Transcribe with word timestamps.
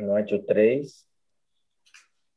Note 0.00 0.34
o 0.34 0.42
3. 0.42 1.06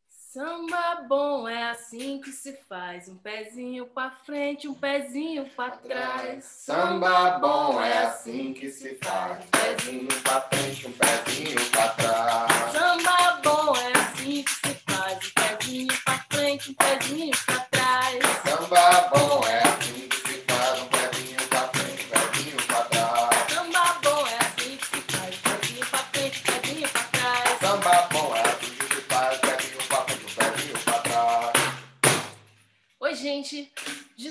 Samba 0.07 0.95
bom 1.07 1.47
é 1.47 1.71
assim 1.71 2.19
que 2.19 2.29
se 2.29 2.51
faz, 2.67 3.07
um 3.07 3.15
pezinho 3.15 3.85
pra 3.85 4.11
frente, 4.11 4.67
um 4.67 4.73
pezinho 4.73 5.45
pra 5.55 5.71
trás. 5.71 6.43
Samba 6.43 7.39
bom 7.39 7.81
é 7.81 7.99
assim 7.99 8.53
que 8.53 8.69
se 8.69 8.95
faz, 8.95 9.45
um 9.45 9.47
pezinho 9.47 10.07
pra 10.23 10.41
frente, 10.41 10.87
um 10.87 10.91
pezinho 10.91 11.71
pra 11.71 11.87
trás. 11.89 12.71
Samba 12.73 13.41
bom 13.43 13.75
é 13.77 13.97
assim 13.97 14.43
que 14.43 14.51
se 14.51 14.75
faz, 14.85 15.17
um 15.25 15.57
pezinho 15.57 16.03
pra 16.03 16.25
frente, 16.29 16.71
um 16.71 16.73
pezinho 16.73 17.31
pra 17.45 17.59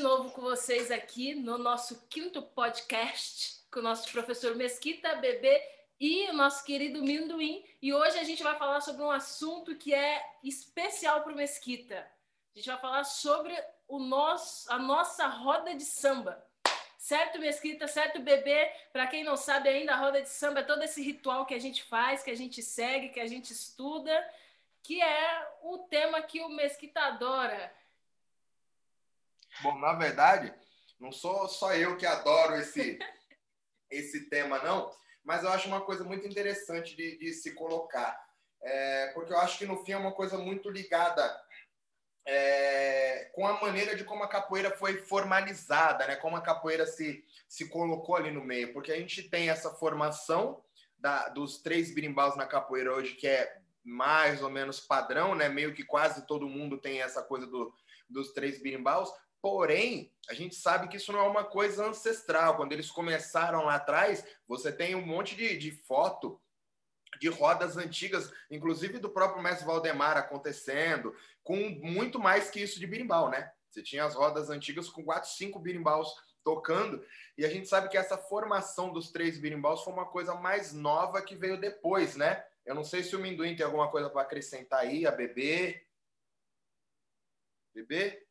novo 0.04 0.32
com 0.32 0.42
vocês 0.42 0.90
aqui 0.90 1.34
no 1.34 1.56
nosso 1.56 2.06
quinto 2.10 2.42
podcast 2.42 3.64
com 3.70 3.80
o 3.80 3.82
nosso 3.82 4.12
professor 4.12 4.54
Mesquita, 4.54 5.14
Bebê 5.14 5.62
e 5.98 6.28
o 6.28 6.34
nosso 6.34 6.62
querido 6.62 7.02
Minduim. 7.02 7.64
E 7.80 7.94
hoje 7.94 8.18
a 8.18 8.22
gente 8.22 8.42
vai 8.42 8.54
falar 8.58 8.82
sobre 8.82 9.02
um 9.02 9.10
assunto 9.10 9.74
que 9.74 9.94
é 9.94 10.22
especial 10.42 11.22
para 11.22 11.32
o 11.32 11.34
Mesquita. 11.34 12.06
A 12.54 12.58
gente 12.58 12.66
vai 12.66 12.78
falar 12.78 13.04
sobre 13.04 13.56
o 13.88 13.98
nosso, 13.98 14.70
a 14.70 14.78
nossa 14.78 15.27
roda 15.27 15.74
de 15.74 15.86
samba. 15.86 16.46
Certo, 16.98 17.38
Mesquita? 17.38 17.88
Certo, 17.88 18.20
Bebê? 18.20 18.70
Para 18.92 19.06
quem 19.06 19.24
não 19.24 19.38
sabe 19.38 19.70
ainda, 19.70 19.94
a 19.94 19.96
roda 19.96 20.20
de 20.20 20.28
samba 20.28 20.60
é 20.60 20.64
todo 20.64 20.82
esse 20.82 21.02
ritual 21.02 21.46
que 21.46 21.55
a 21.55 21.58
gente 21.58 21.82
faz, 21.82 22.22
que 22.22 22.30
a 22.30 22.36
gente 22.36 22.62
segue, 22.62 23.08
que 23.08 23.20
a 23.20 23.27
gente 23.27 23.55
estuda, 23.55 24.12
que 24.82 25.00
é 25.00 25.48
o 25.62 25.78
tema 25.78 26.20
que 26.20 26.42
o 26.42 26.50
Mesquita 26.50 27.00
adora. 27.00 27.72
Bom, 29.62 29.78
na 29.78 29.92
verdade, 29.94 30.52
não 30.98 31.12
sou 31.12 31.48
só 31.48 31.74
eu 31.74 31.97
que 31.97 32.06
adoro 32.06 32.56
esse, 32.56 32.98
esse 33.91 34.28
tema, 34.28 34.58
não, 34.62 34.91
mas 35.22 35.42
eu 35.42 35.50
acho 35.50 35.69
uma 35.69 35.80
coisa 35.80 36.05
muito 36.05 36.27
interessante 36.27 36.96
de, 36.96 37.19
de 37.19 37.33
se 37.33 37.55
colocar. 37.55 38.22
É, 38.62 39.08
porque 39.14 39.33
eu 39.33 39.38
acho 39.38 39.58
que 39.58 39.66
no 39.66 39.84
fim 39.84 39.92
é 39.92 39.96
uma 39.96 40.12
coisa 40.12 40.38
muito 40.38 40.70
ligada 40.70 41.22
é, 42.27 43.30
com 43.34 43.46
a 43.46 43.61
maneira 43.61 43.94
de 43.94 44.05
como 44.05 44.24
a 44.24 44.28
capoeira 44.28 44.70
foi 44.70 44.96
formalizada, 44.96 46.06
né? 46.06 46.16
Como 46.16 46.36
a 46.36 46.41
capoeira 46.41 46.86
se, 46.86 47.22
se 47.46 47.68
colocou 47.68 48.16
ali 48.16 48.30
no 48.30 48.42
meio, 48.42 48.72
porque 48.72 48.91
a 48.91 48.96
gente 48.96 49.28
tem 49.28 49.50
essa 49.50 49.70
formação 49.74 50.62
da, 50.98 51.28
dos 51.28 51.58
três 51.58 51.94
birimbaus 51.94 52.36
na 52.36 52.46
capoeira 52.46 52.94
hoje, 52.94 53.14
que 53.14 53.27
é 53.27 53.58
mais 53.84 54.42
ou 54.42 54.48
menos 54.48 54.80
padrão, 54.80 55.34
né? 55.34 55.48
Meio 55.48 55.74
que 55.74 55.84
quase 55.84 56.27
todo 56.27 56.48
mundo 56.48 56.78
tem 56.78 57.02
essa 57.02 57.22
coisa 57.22 57.46
do, 57.46 57.74
dos 58.08 58.33
três 58.33 58.62
birimbaus, 58.62 59.12
Porém, 59.45 60.11
a 60.27 60.33
gente 60.33 60.55
sabe 60.55 60.89
que 60.89 60.97
isso 60.97 61.12
não 61.12 61.19
é 61.19 61.28
uma 61.28 61.45
coisa 61.45 61.87
ancestral. 61.87 62.56
Quando 62.56 62.73
eles 62.73 62.91
começaram 62.91 63.67
lá 63.67 63.75
atrás, 63.75 64.25
você 64.48 64.73
tem 64.73 64.95
um 64.95 65.05
monte 65.05 65.36
de, 65.36 65.59
de 65.59 65.70
foto 65.70 66.41
de 67.20 67.28
rodas 67.28 67.77
antigas, 67.77 68.33
inclusive 68.51 68.98
do 68.98 69.11
próprio 69.11 69.42
mestre 69.42 69.67
Valdemar 69.67 70.17
acontecendo, 70.17 71.14
com 71.42 71.59
muito 71.83 72.19
mais 72.19 72.48
que 72.51 72.59
isso 72.59 72.81
de 72.81 72.86
birimbau, 72.86 73.28
né? 73.28 73.53
Você 73.69 73.83
tinha 73.83 74.06
as 74.06 74.14
rodas 74.14 74.48
antigas 74.48 74.89
com 74.89 75.05
quatro, 75.05 75.28
cinco 75.28 75.58
birimbaus 75.58 76.08
tocando, 76.42 77.05
e 77.36 77.45
a 77.45 77.51
gente 77.51 77.69
sabe 77.69 77.91
que 77.91 77.98
essa 77.98 78.17
formação 78.17 78.95
dos 78.95 79.12
três 79.12 79.39
birimbaus 79.39 79.84
foi 79.84 79.92
uma 79.92 80.06
coisa 80.06 80.34
mais 80.34 80.73
nova 80.73 81.20
que 81.20 81.36
veio 81.36 81.61
depois, 81.61 82.17
né? 82.17 82.42
Eu 82.64 82.75
não 82.75 82.83
sei 82.83 83.03
se 83.03 83.14
o 83.14 83.19
Minduim 83.19 83.55
tem 83.55 83.67
alguma 83.67 83.91
coisa 83.91 84.08
para 84.08 84.23
acrescentar 84.23 84.81
aí, 84.81 85.06
a 85.06 85.11
Bebê. 85.11 85.86
Bebê? 87.75 88.23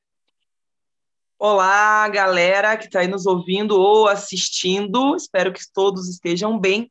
Olá, 1.45 2.07
galera 2.07 2.77
que 2.77 2.85
está 2.85 3.01
aí 3.01 3.07
nos 3.09 3.25
ouvindo 3.25 3.77
ou 3.77 4.07
assistindo. 4.07 5.13
Espero 5.13 5.51
que 5.51 5.59
todos 5.73 6.07
estejam 6.07 6.57
bem. 6.57 6.89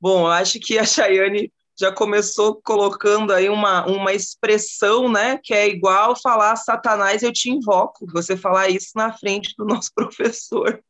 Bom, 0.00 0.20
eu 0.20 0.28
acho 0.28 0.58
que 0.58 0.78
a 0.78 0.86
Chayane 0.86 1.52
já 1.78 1.92
começou 1.92 2.58
colocando 2.64 3.30
aí 3.30 3.50
uma, 3.50 3.84
uma 3.84 4.14
expressão, 4.14 5.06
né, 5.12 5.38
que 5.44 5.52
é 5.52 5.68
igual 5.68 6.16
falar 6.16 6.56
Satanás, 6.56 7.22
eu 7.22 7.30
te 7.30 7.50
invoco. 7.50 8.06
Você 8.10 8.38
falar 8.38 8.70
isso 8.70 8.92
na 8.96 9.12
frente 9.12 9.54
do 9.58 9.66
nosso 9.66 9.90
professor. 9.94 10.82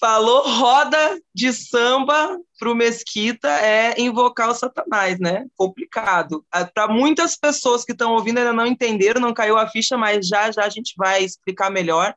Falou 0.00 0.48
roda 0.48 1.20
de 1.34 1.52
samba 1.52 2.38
para 2.56 2.70
o 2.70 2.74
Mesquita 2.74 3.48
é 3.48 4.00
invocar 4.00 4.48
o 4.48 4.54
Satanás, 4.54 5.18
né? 5.18 5.46
Complicado. 5.56 6.46
Para 6.72 6.86
muitas 6.86 7.36
pessoas 7.36 7.84
que 7.84 7.92
estão 7.92 8.12
ouvindo 8.12 8.38
ainda 8.38 8.52
não 8.52 8.66
entenderam, 8.66 9.20
não 9.20 9.34
caiu 9.34 9.58
a 9.58 9.68
ficha, 9.68 9.96
mas 9.96 10.26
já 10.26 10.52
já 10.52 10.64
a 10.64 10.68
gente 10.68 10.94
vai 10.96 11.24
explicar 11.24 11.70
melhor. 11.70 12.14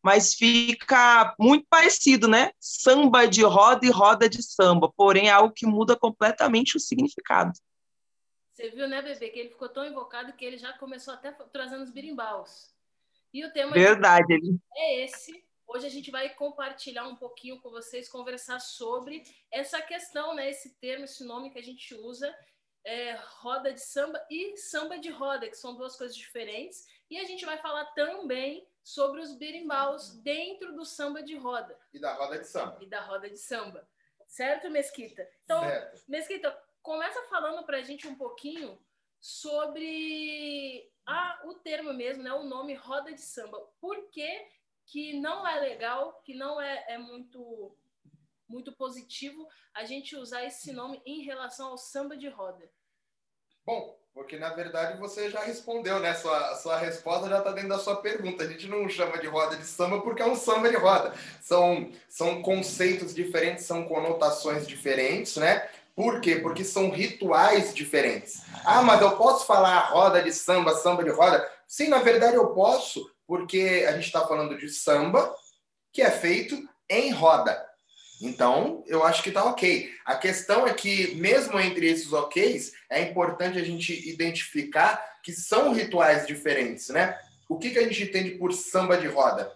Mas 0.00 0.34
fica 0.34 1.34
muito 1.38 1.66
parecido, 1.68 2.28
né? 2.28 2.50
Samba 2.60 3.26
de 3.26 3.42
roda 3.42 3.84
e 3.84 3.90
roda 3.90 4.28
de 4.28 4.42
samba, 4.42 4.92
porém 4.96 5.28
é 5.28 5.32
algo 5.32 5.52
que 5.52 5.66
muda 5.66 5.96
completamente 5.96 6.76
o 6.76 6.80
significado. 6.80 7.52
Você 8.52 8.70
viu, 8.70 8.86
né, 8.86 9.02
bebê, 9.02 9.30
que 9.30 9.40
ele 9.40 9.48
ficou 9.48 9.68
tão 9.68 9.84
invocado 9.84 10.32
que 10.34 10.44
ele 10.44 10.56
já 10.56 10.72
começou 10.74 11.12
até 11.12 11.32
trazendo 11.52 11.82
os 11.82 11.90
birimbaus. 11.90 12.72
E 13.32 13.44
o 13.44 13.52
tema 13.52 13.72
Verdade. 13.72 14.34
é 14.76 15.04
esse, 15.04 15.42
Hoje 15.74 15.88
a 15.88 15.90
gente 15.90 16.08
vai 16.08 16.32
compartilhar 16.32 17.04
um 17.08 17.16
pouquinho 17.16 17.60
com 17.60 17.68
vocês, 17.68 18.08
conversar 18.08 18.60
sobre 18.60 19.24
essa 19.50 19.82
questão, 19.82 20.32
né? 20.32 20.48
Esse 20.48 20.78
termo, 20.78 21.04
esse 21.04 21.24
nome 21.24 21.50
que 21.50 21.58
a 21.58 21.62
gente 21.62 21.92
usa, 21.96 22.32
é, 22.84 23.14
roda 23.40 23.72
de 23.72 23.80
samba 23.80 24.24
e 24.30 24.56
samba 24.56 24.96
de 25.00 25.10
roda, 25.10 25.48
que 25.48 25.56
são 25.56 25.74
duas 25.74 25.96
coisas 25.96 26.16
diferentes. 26.16 26.86
E 27.10 27.18
a 27.18 27.24
gente 27.24 27.44
vai 27.44 27.58
falar 27.58 27.86
também 27.86 28.64
sobre 28.84 29.20
os 29.20 29.36
birimbaus 29.36 30.14
dentro 30.22 30.76
do 30.76 30.84
samba 30.84 31.24
de 31.24 31.34
roda. 31.34 31.76
E 31.92 31.98
da 31.98 32.14
roda 32.14 32.38
de 32.38 32.46
samba. 32.46 32.78
E 32.80 32.86
da 32.86 33.00
roda 33.00 33.28
de 33.28 33.38
samba. 33.38 33.88
Certo, 34.28 34.70
Mesquita? 34.70 35.28
Então, 35.42 35.60
certo. 35.60 36.04
Mesquita, 36.06 36.56
começa 36.82 37.20
falando 37.24 37.66
para 37.66 37.78
a 37.78 37.82
gente 37.82 38.06
um 38.06 38.14
pouquinho 38.14 38.80
sobre 39.18 40.88
ah, 41.04 41.40
o 41.46 41.54
termo 41.54 41.92
mesmo, 41.92 42.22
né? 42.22 42.32
O 42.32 42.44
nome 42.44 42.74
roda 42.74 43.12
de 43.12 43.22
samba. 43.22 43.58
Por 43.80 44.08
que 44.10 44.53
que 44.86 45.18
não 45.20 45.46
é 45.46 45.60
legal, 45.60 46.20
que 46.24 46.34
não 46.34 46.60
é, 46.60 46.84
é 46.88 46.98
muito 46.98 47.76
muito 48.46 48.72
positivo 48.72 49.48
a 49.72 49.84
gente 49.84 50.14
usar 50.14 50.44
esse 50.44 50.70
nome 50.72 51.02
em 51.04 51.22
relação 51.22 51.68
ao 51.68 51.78
samba 51.78 52.16
de 52.16 52.28
roda. 52.28 52.70
Bom, 53.64 53.98
porque 54.12 54.38
na 54.38 54.50
verdade 54.50 54.98
você 54.98 55.30
já 55.30 55.40
respondeu, 55.40 55.98
né? 55.98 56.14
Sua, 56.14 56.54
sua 56.56 56.78
resposta 56.78 57.28
já 57.28 57.38
está 57.38 57.50
dentro 57.50 57.70
da 57.70 57.78
sua 57.78 57.96
pergunta. 57.96 58.44
A 58.44 58.46
gente 58.46 58.68
não 58.68 58.88
chama 58.88 59.18
de 59.18 59.26
roda 59.26 59.56
de 59.56 59.66
samba 59.66 60.02
porque 60.02 60.22
é 60.22 60.26
um 60.26 60.36
samba 60.36 60.68
de 60.68 60.76
roda. 60.76 61.14
São, 61.40 61.90
são 62.08 62.42
conceitos 62.42 63.14
diferentes, 63.14 63.64
são 63.64 63.84
conotações 63.84 64.66
diferentes, 64.66 65.36
né? 65.36 65.68
Por 65.96 66.20
quê? 66.20 66.36
Porque 66.36 66.64
são 66.64 66.90
rituais 66.90 67.74
diferentes. 67.74 68.42
Ah, 68.64 68.82
mas 68.82 69.00
eu 69.00 69.16
posso 69.16 69.46
falar 69.46 69.90
roda 69.90 70.22
de 70.22 70.32
samba, 70.32 70.74
samba 70.74 71.04
de 71.04 71.10
roda? 71.10 71.48
Sim, 71.66 71.88
na 71.88 71.98
verdade 71.98 72.36
eu 72.36 72.48
posso, 72.48 73.10
porque 73.26 73.84
a 73.88 73.92
gente 73.92 74.06
está 74.06 74.26
falando 74.26 74.56
de 74.58 74.68
samba 74.68 75.34
que 75.92 76.02
é 76.02 76.10
feito 76.10 76.60
em 76.88 77.10
roda. 77.12 77.64
Então, 78.20 78.82
eu 78.86 79.04
acho 79.04 79.22
que 79.22 79.28
está 79.28 79.44
ok. 79.44 79.90
A 80.04 80.16
questão 80.16 80.66
é 80.66 80.72
que, 80.72 81.14
mesmo 81.16 81.58
entre 81.58 81.86
esses 81.86 82.12
OKs, 82.12 82.72
é 82.90 83.02
importante 83.02 83.58
a 83.58 83.64
gente 83.64 84.08
identificar 84.08 85.20
que 85.22 85.32
são 85.32 85.72
rituais 85.72 86.26
diferentes, 86.26 86.88
né? 86.88 87.18
O 87.48 87.58
que, 87.58 87.70
que 87.70 87.78
a 87.78 87.82
gente 87.82 88.02
entende 88.02 88.32
por 88.32 88.52
samba 88.52 88.96
de 88.96 89.06
roda? 89.06 89.52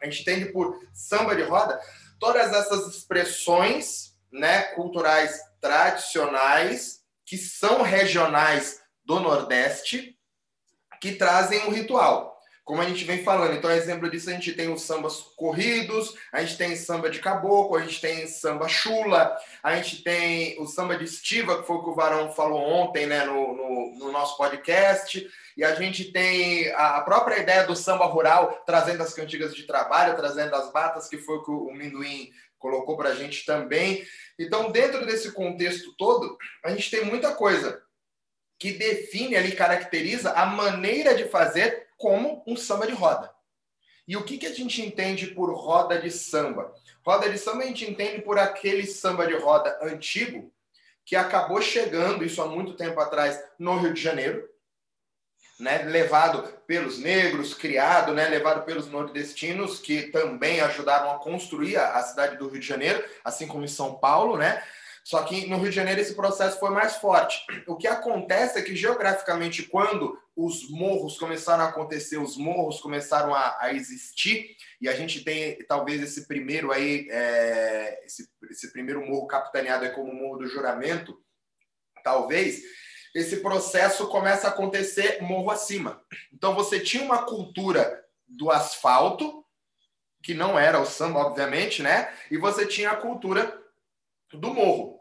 A 0.00 0.06
gente 0.06 0.22
entende 0.22 0.46
por 0.46 0.78
samba 0.92 1.34
de 1.34 1.42
roda 1.42 1.80
todas 2.18 2.52
essas 2.52 2.86
expressões 2.94 4.14
né, 4.32 4.62
culturais 4.74 5.40
tradicionais 5.60 7.00
que 7.24 7.36
são 7.36 7.82
regionais 7.82 8.80
do 9.04 9.20
Nordeste 9.20 10.18
que 11.00 11.12
trazem 11.12 11.66
um 11.66 11.70
ritual 11.70 12.33
como 12.64 12.80
a 12.80 12.84
gente 12.86 13.04
vem 13.04 13.22
falando. 13.22 13.54
Então, 13.54 13.70
exemplo 13.70 14.10
disso, 14.10 14.30
a 14.30 14.32
gente 14.32 14.54
tem 14.54 14.72
os 14.72 14.82
sambas 14.82 15.20
corridos, 15.36 16.14
a 16.32 16.40
gente 16.40 16.56
tem 16.56 16.74
samba 16.74 17.10
de 17.10 17.20
caboclo, 17.20 17.76
a 17.76 17.82
gente 17.82 18.00
tem 18.00 18.26
samba 18.26 18.66
chula, 18.68 19.36
a 19.62 19.76
gente 19.76 20.02
tem 20.02 20.58
o 20.58 20.66
samba 20.66 20.96
de 20.96 21.04
estiva, 21.04 21.60
que 21.60 21.66
foi 21.66 21.76
o 21.76 21.84
que 21.84 21.90
o 21.90 21.94
Varão 21.94 22.32
falou 22.32 22.60
ontem 22.60 23.06
né, 23.06 23.24
no, 23.24 23.54
no, 23.54 23.98
no 23.98 24.12
nosso 24.12 24.38
podcast, 24.38 25.28
e 25.56 25.62
a 25.62 25.74
gente 25.74 26.10
tem 26.10 26.72
a 26.72 27.02
própria 27.02 27.38
ideia 27.38 27.64
do 27.64 27.76
samba 27.76 28.06
rural, 28.06 28.62
trazendo 28.64 29.02
as 29.02 29.12
cantigas 29.12 29.54
de 29.54 29.64
trabalho, 29.64 30.16
trazendo 30.16 30.54
as 30.56 30.72
batas, 30.72 31.06
que 31.06 31.18
foi 31.18 31.36
o 31.36 31.44
que 31.44 31.50
o 31.50 31.70
Minduim 31.70 32.30
colocou 32.58 32.96
para 32.96 33.10
a 33.10 33.14
gente 33.14 33.44
também. 33.44 34.06
Então, 34.38 34.72
dentro 34.72 35.04
desse 35.04 35.32
contexto 35.32 35.94
todo, 35.98 36.38
a 36.64 36.70
gente 36.70 36.90
tem 36.90 37.04
muita 37.04 37.34
coisa 37.34 37.82
que 38.58 38.72
define 38.72 39.36
ali, 39.36 39.52
caracteriza 39.52 40.30
a 40.30 40.46
maneira 40.46 41.14
de 41.14 41.28
fazer 41.28 41.83
como 41.96 42.42
um 42.46 42.56
samba 42.56 42.86
de 42.86 42.92
roda. 42.92 43.32
E 44.06 44.16
o 44.16 44.24
que, 44.24 44.36
que 44.36 44.46
a 44.46 44.52
gente 44.52 44.82
entende 44.82 45.28
por 45.28 45.52
roda 45.54 45.98
de 45.98 46.10
samba? 46.10 46.74
Roda 47.04 47.28
de 47.30 47.38
samba 47.38 47.64
a 47.64 47.66
gente 47.66 47.90
entende 47.90 48.22
por 48.22 48.38
aquele 48.38 48.86
samba 48.86 49.26
de 49.26 49.34
roda 49.34 49.78
antigo 49.82 50.52
que 51.04 51.16
acabou 51.16 51.60
chegando, 51.60 52.24
isso 52.24 52.40
há 52.40 52.46
muito 52.46 52.74
tempo 52.74 52.98
atrás, 52.98 53.42
no 53.58 53.76
Rio 53.78 53.92
de 53.92 54.00
Janeiro, 54.00 54.48
né, 55.60 55.82
levado 55.82 56.42
pelos 56.66 56.98
negros, 56.98 57.54
criado, 57.54 58.12
né, 58.12 58.26
levado 58.28 58.64
pelos 58.64 58.88
nordestinos, 58.88 59.78
que 59.78 60.04
também 60.04 60.60
ajudaram 60.60 61.10
a 61.10 61.18
construir 61.18 61.76
a 61.76 62.02
cidade 62.02 62.36
do 62.36 62.48
Rio 62.48 62.60
de 62.60 62.66
Janeiro, 62.66 63.04
assim 63.22 63.46
como 63.46 63.64
em 63.64 63.68
São 63.68 63.94
Paulo, 63.94 64.36
né? 64.36 64.62
Só 65.04 65.22
que 65.22 65.46
no 65.46 65.58
Rio 65.58 65.68
de 65.68 65.76
Janeiro 65.76 66.00
esse 66.00 66.14
processo 66.14 66.58
foi 66.58 66.70
mais 66.70 66.96
forte. 66.96 67.44
O 67.66 67.76
que 67.76 67.86
acontece 67.86 68.58
é 68.58 68.62
que 68.62 68.74
geograficamente, 68.74 69.64
quando 69.64 70.18
os 70.34 70.70
morros 70.70 71.18
começaram 71.18 71.62
a 71.62 71.68
acontecer, 71.68 72.16
os 72.16 72.38
morros 72.38 72.80
começaram 72.80 73.34
a, 73.34 73.54
a 73.60 73.74
existir, 73.74 74.56
e 74.80 74.88
a 74.88 74.96
gente 74.96 75.22
tem 75.22 75.58
talvez 75.68 76.02
esse 76.02 76.26
primeiro 76.26 76.72
aí, 76.72 77.06
é, 77.10 78.00
esse, 78.06 78.26
esse 78.50 78.72
primeiro 78.72 79.06
morro 79.06 79.26
capitaneado 79.26 79.84
aí 79.84 79.90
como 79.90 80.10
o 80.10 80.14
Morro 80.14 80.38
do 80.38 80.46
Juramento, 80.46 81.22
talvez, 82.02 82.62
esse 83.14 83.36
processo 83.36 84.08
começa 84.08 84.48
a 84.48 84.50
acontecer 84.50 85.22
morro 85.22 85.50
acima. 85.50 86.02
Então 86.32 86.54
você 86.54 86.80
tinha 86.80 87.04
uma 87.04 87.24
cultura 87.24 88.02
do 88.26 88.50
asfalto, 88.50 89.44
que 90.22 90.32
não 90.32 90.58
era 90.58 90.80
o 90.80 90.86
samba, 90.86 91.20
obviamente, 91.20 91.82
né? 91.82 92.12
E 92.30 92.38
você 92.38 92.66
tinha 92.66 92.90
a 92.90 92.96
cultura 92.96 93.62
do 94.38 94.52
morro. 94.52 94.94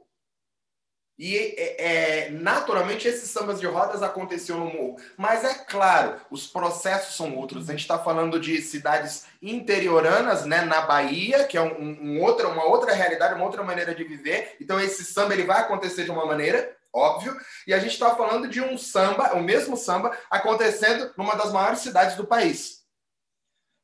E 1.17 1.37
é, 1.37 2.25
é, 2.25 2.29
naturalmente 2.31 3.07
esses 3.07 3.29
sambas 3.29 3.59
de 3.59 3.67
rodas 3.67 4.01
aconteciam 4.01 4.59
no 4.59 4.73
morro. 4.73 4.97
Mas 5.15 5.43
é 5.43 5.53
claro, 5.53 6.19
os 6.31 6.47
processos 6.47 7.15
são 7.15 7.37
outros. 7.37 7.69
A 7.69 7.71
gente 7.71 7.81
está 7.81 7.99
falando 7.99 8.39
de 8.39 8.61
cidades 8.61 9.25
interioranas, 9.41 10.45
né, 10.45 10.61
na 10.61 10.81
Bahia, 10.81 11.43
que 11.43 11.55
é 11.55 11.61
um, 11.61 11.79
um 11.79 12.21
outra, 12.21 12.47
uma 12.47 12.65
outra 12.65 12.93
realidade, 12.93 13.35
uma 13.35 13.45
outra 13.45 13.63
maneira 13.63 13.93
de 13.93 14.03
viver. 14.03 14.57
Então 14.59 14.79
esse 14.79 15.05
samba 15.05 15.33
ele 15.33 15.45
vai 15.45 15.61
acontecer 15.61 16.03
de 16.03 16.11
uma 16.11 16.25
maneira, 16.25 16.75
óbvio. 16.91 17.37
E 17.67 17.73
a 17.73 17.79
gente 17.79 17.93
está 17.93 18.15
falando 18.15 18.47
de 18.47 18.59
um 18.59 18.75
samba, 18.75 19.35
o 19.35 19.41
mesmo 19.41 19.77
samba, 19.77 20.17
acontecendo 20.31 21.11
numa 21.15 21.35
das 21.35 21.53
maiores 21.53 21.79
cidades 21.79 22.15
do 22.15 22.25
país 22.25 22.82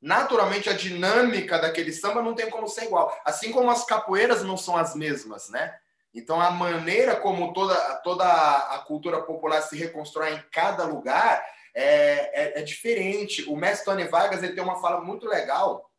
naturalmente 0.01 0.69
a 0.69 0.73
dinâmica 0.73 1.59
daquele 1.59 1.91
samba 1.91 2.21
não 2.21 2.33
tem 2.33 2.49
como 2.49 2.67
ser 2.67 2.85
igual. 2.85 3.15
Assim 3.25 3.51
como 3.51 3.69
as 3.69 3.85
capoeiras 3.85 4.43
não 4.43 4.57
são 4.57 4.77
as 4.77 4.95
mesmas, 4.95 5.49
né? 5.49 5.75
Então 6.13 6.41
a 6.41 6.49
maneira 6.49 7.15
como 7.15 7.53
toda, 7.53 7.75
toda 7.97 8.25
a 8.25 8.79
cultura 8.79 9.21
popular 9.21 9.61
se 9.61 9.77
reconstrói 9.77 10.33
em 10.33 10.43
cada 10.51 10.83
lugar 10.85 11.45
é, 11.75 12.57
é, 12.57 12.59
é 12.59 12.63
diferente. 12.63 13.47
O 13.47 13.55
mestre 13.55 13.85
Tony 13.85 14.05
Vargas 14.05 14.41
ele 14.41 14.53
tem 14.53 14.63
uma 14.63 14.81
fala 14.81 15.01
muito 15.01 15.27
legal 15.27 15.89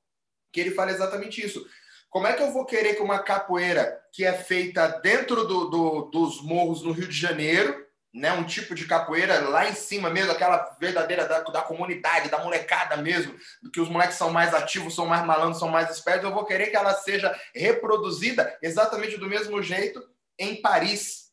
que 0.53 0.61
ele 0.61 0.73
fala 0.73 0.91
exatamente 0.91 1.45
isso. 1.45 1.65
Como 2.09 2.27
é 2.27 2.33
que 2.33 2.43
eu 2.43 2.53
vou 2.53 2.67
querer 2.67 2.95
que 2.95 3.03
uma 3.03 3.21
capoeira 3.21 4.01
que 4.13 4.25
é 4.25 4.33
feita 4.33 4.89
dentro 5.01 5.47
do, 5.47 5.71
do, 5.71 6.03
dos 6.11 6.43
morros 6.43 6.83
no 6.83 6.91
Rio 6.91 7.07
de 7.07 7.17
Janeiro 7.17 7.87
né, 8.13 8.33
um 8.33 8.45
tipo 8.45 8.75
de 8.75 8.87
capoeira 8.87 9.41
lá 9.49 9.69
em 9.69 9.75
cima 9.75 10.11
mesmo, 10.11 10.33
aquela 10.33 10.77
verdadeira 10.81 11.27
da, 11.27 11.41
da 11.41 11.63
comunidade, 11.63 12.29
da 12.29 12.39
molecada 12.39 12.97
mesmo, 12.97 13.37
que 13.73 13.81
os 13.81 13.89
moleques 13.89 14.17
são 14.17 14.31
mais 14.31 14.53
ativos, 14.53 14.95
são 14.95 15.07
mais 15.07 15.25
malandros, 15.25 15.61
são 15.61 15.69
mais 15.69 15.91
espertos, 15.91 16.25
eu 16.25 16.35
vou 16.35 16.45
querer 16.45 16.67
que 16.67 16.77
ela 16.77 16.93
seja 16.95 17.39
reproduzida 17.55 18.59
exatamente 18.61 19.17
do 19.17 19.29
mesmo 19.29 19.63
jeito 19.63 20.03
em 20.39 20.61
Paris 20.61 21.31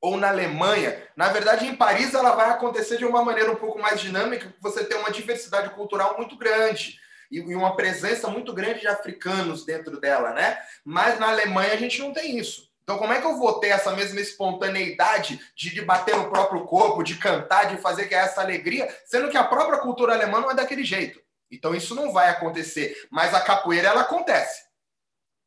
ou 0.00 0.16
na 0.16 0.28
Alemanha. 0.28 1.02
Na 1.16 1.30
verdade, 1.30 1.66
em 1.66 1.74
Paris 1.74 2.14
ela 2.14 2.36
vai 2.36 2.50
acontecer 2.50 2.98
de 2.98 3.04
uma 3.04 3.24
maneira 3.24 3.50
um 3.50 3.56
pouco 3.56 3.80
mais 3.80 4.00
dinâmica, 4.00 4.54
você 4.60 4.84
tem 4.84 4.98
uma 4.98 5.10
diversidade 5.10 5.70
cultural 5.70 6.16
muito 6.16 6.36
grande 6.36 7.00
e 7.32 7.40
uma 7.54 7.74
presença 7.74 8.28
muito 8.28 8.52
grande 8.52 8.80
de 8.80 8.86
africanos 8.86 9.64
dentro 9.64 9.98
dela, 9.98 10.32
né? 10.32 10.58
Mas 10.84 11.18
na 11.18 11.30
Alemanha 11.30 11.72
a 11.72 11.76
gente 11.76 11.98
não 11.98 12.12
tem 12.12 12.38
isso. 12.38 12.73
Então, 12.84 12.98
como 12.98 13.14
é 13.14 13.20
que 13.20 13.26
eu 13.26 13.36
vou 13.36 13.58
ter 13.60 13.68
essa 13.68 13.92
mesma 13.92 14.20
espontaneidade 14.20 15.40
de, 15.56 15.70
de 15.70 15.80
bater 15.80 16.14
no 16.16 16.28
próprio 16.28 16.64
corpo, 16.64 17.02
de 17.02 17.16
cantar, 17.16 17.64
de 17.64 17.78
fazer 17.78 18.06
que 18.06 18.14
é 18.14 18.18
essa 18.18 18.42
alegria, 18.42 18.94
sendo 19.06 19.30
que 19.30 19.38
a 19.38 19.44
própria 19.44 19.78
cultura 19.78 20.12
alemã 20.12 20.40
não 20.40 20.50
é 20.50 20.54
daquele 20.54 20.84
jeito? 20.84 21.18
Então, 21.50 21.74
isso 21.74 21.94
não 21.94 22.12
vai 22.12 22.28
acontecer. 22.28 22.94
Mas 23.10 23.32
a 23.32 23.40
capoeira, 23.40 23.88
ela 23.88 24.02
acontece. 24.02 24.64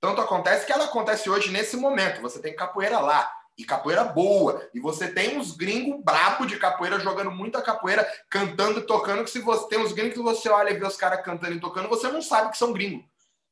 Tanto 0.01 0.19
acontece 0.19 0.66
que 0.66 0.72
ela 0.72 0.86
acontece 0.86 1.30
hoje 1.30 1.51
nesse 1.51 1.78
momento. 1.78 2.22
Você 2.22 2.39
tem 2.39 2.56
capoeira 2.56 3.00
lá, 3.00 3.31
e 3.57 3.66
capoeira 3.66 4.04
boa. 4.04 4.68
E 4.74 4.80
você 4.80 5.07
tem 5.07 5.38
uns 5.38 5.56
gringos 5.56 6.04
brabo 6.04 6.45
de 6.45 6.57
capoeira 6.57 7.00
jogando 7.00 7.31
muita 7.31 7.62
capoeira, 7.62 8.07
cantando 8.30 8.80
e 8.80 8.84
tocando, 8.84 9.24
que 9.24 9.31
se 9.31 9.39
você 9.39 9.68
tem 9.68 9.80
uns 9.80 9.92
gringos 9.92 10.13
que 10.13 10.22
você 10.22 10.48
olha 10.50 10.69
e 10.69 10.78
vê 10.78 10.86
os 10.86 10.95
caras 10.95 11.24
cantando 11.24 11.54
e 11.54 11.60
tocando, 11.60 11.89
você 11.89 12.07
não 12.10 12.22
sabe 12.22 12.51
que 12.51 12.57
são 12.57 12.72
gringos. 12.72 13.04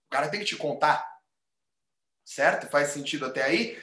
O 0.08 0.12
cara 0.12 0.28
tem 0.28 0.40
que 0.40 0.46
te 0.46 0.56
contar 0.56 1.15
certo? 2.26 2.68
Faz 2.68 2.90
sentido 2.90 3.26
até 3.26 3.44
aí? 3.44 3.78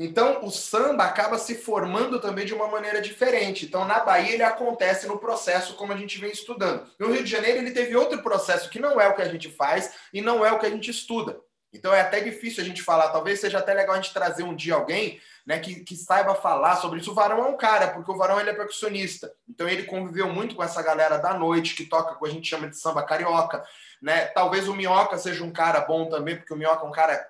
Então, 0.00 0.44
o 0.44 0.50
samba 0.50 1.04
acaba 1.04 1.36
se 1.38 1.56
formando 1.56 2.20
também 2.20 2.46
de 2.46 2.54
uma 2.54 2.68
maneira 2.68 3.00
diferente. 3.00 3.66
Então, 3.66 3.84
na 3.84 3.98
Bahia, 3.98 4.32
ele 4.32 4.44
acontece 4.44 5.08
no 5.08 5.18
processo 5.18 5.74
como 5.74 5.92
a 5.92 5.96
gente 5.96 6.20
vem 6.20 6.30
estudando. 6.30 6.88
No 7.00 7.10
Rio 7.10 7.24
de 7.24 7.30
Janeiro, 7.30 7.58
ele 7.58 7.72
teve 7.72 7.96
outro 7.96 8.22
processo 8.22 8.70
que 8.70 8.78
não 8.78 9.00
é 9.00 9.08
o 9.08 9.16
que 9.16 9.22
a 9.22 9.28
gente 9.28 9.50
faz 9.50 9.92
e 10.14 10.20
não 10.22 10.46
é 10.46 10.52
o 10.52 10.58
que 10.60 10.66
a 10.66 10.70
gente 10.70 10.88
estuda. 10.88 11.40
Então, 11.72 11.92
é 11.92 12.00
até 12.00 12.20
difícil 12.20 12.62
a 12.62 12.66
gente 12.66 12.80
falar. 12.80 13.08
Talvez 13.08 13.40
seja 13.40 13.58
até 13.58 13.74
legal 13.74 13.96
a 13.96 14.00
gente 14.00 14.14
trazer 14.14 14.44
um 14.44 14.54
dia 14.54 14.74
alguém 14.74 15.20
né, 15.44 15.58
que, 15.58 15.80
que 15.80 15.96
saiba 15.96 16.32
falar 16.36 16.76
sobre 16.76 17.00
isso. 17.00 17.10
O 17.10 17.14
Varão 17.14 17.44
é 17.44 17.48
um 17.48 17.56
cara, 17.56 17.88
porque 17.88 18.10
o 18.10 18.16
Varão 18.16 18.38
ele 18.38 18.50
é 18.50 18.54
percussionista. 18.54 19.32
Então, 19.48 19.68
ele 19.68 19.82
conviveu 19.82 20.32
muito 20.32 20.54
com 20.54 20.62
essa 20.62 20.80
galera 20.80 21.18
da 21.18 21.34
noite, 21.34 21.74
que 21.74 21.84
toca, 21.84 22.16
que 22.16 22.24
a 22.24 22.32
gente 22.32 22.48
chama 22.48 22.68
de 22.68 22.78
samba 22.78 23.02
carioca. 23.02 23.64
Né? 24.00 24.26
Talvez 24.26 24.68
o 24.68 24.74
Minhoca 24.74 25.18
seja 25.18 25.42
um 25.42 25.52
cara 25.52 25.80
bom 25.80 26.08
também, 26.08 26.36
porque 26.36 26.54
o 26.54 26.56
Minhoca 26.56 26.86
é 26.86 26.88
um 26.88 26.92
cara 26.92 27.28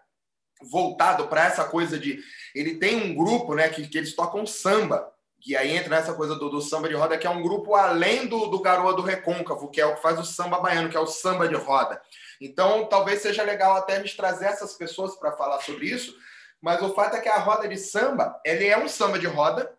voltado 0.63 1.29
para 1.29 1.45
essa 1.45 1.65
coisa 1.65 1.99
de. 1.99 2.21
Ele 2.55 2.77
tem 2.77 2.97
um 2.97 3.15
grupo 3.15 3.55
né, 3.55 3.69
que, 3.69 3.87
que 3.87 3.99
eles 3.99 4.15
tocam 4.15 4.47
samba, 4.47 5.13
que 5.41 5.57
aí 5.57 5.77
entra 5.77 5.91
nessa 5.91 6.15
coisa 6.15 6.35
do, 6.35 6.51
do, 6.51 6.61
samba 6.61 6.89
de 6.89 6.95
roda, 6.95 7.17
que 7.17 7.27
é 7.27 7.31
um 7.31 7.43
grupo 7.43 7.75
além 7.75 8.27
do, 8.27 8.47
do 8.47 8.61
Garoa 8.61 8.95
do 8.95 9.03
Recôncavo, 9.03 9.71
que 9.71 9.81
é 9.81 9.87
o 9.87 9.95
que 9.95 10.03
faz 10.03 10.19
o 10.19 10.25
samba 10.25 10.59
baiano, 10.59 10.89
que 10.89 10.97
é 10.97 11.01
o 11.01 11.07
samba 11.07 11.49
de 11.49 11.55
roda. 11.55 12.01
Então, 12.41 12.87
talvez 12.87 13.23
seja 13.23 13.43
legal 13.43 13.77
até 13.77 13.97
gente 13.97 14.17
trazer 14.17 14.47
essas 14.47 14.75
pessoas 14.75 15.17
para 15.17 15.33
falar 15.33 15.61
sobre 15.61 15.87
isso, 15.87 16.15
mas 16.61 16.83
o 16.83 16.93
fato 16.95 17.17
é 17.17 17.21
que 17.21 17.29
a 17.29 17.39
roda 17.39 17.69
de 17.69 17.77
samba, 17.77 18.41
ele 18.45 18.67
é 18.67 18.77
um 18.77 18.89
samba 18.89 19.19
de 19.19 19.27
roda, 19.27 19.73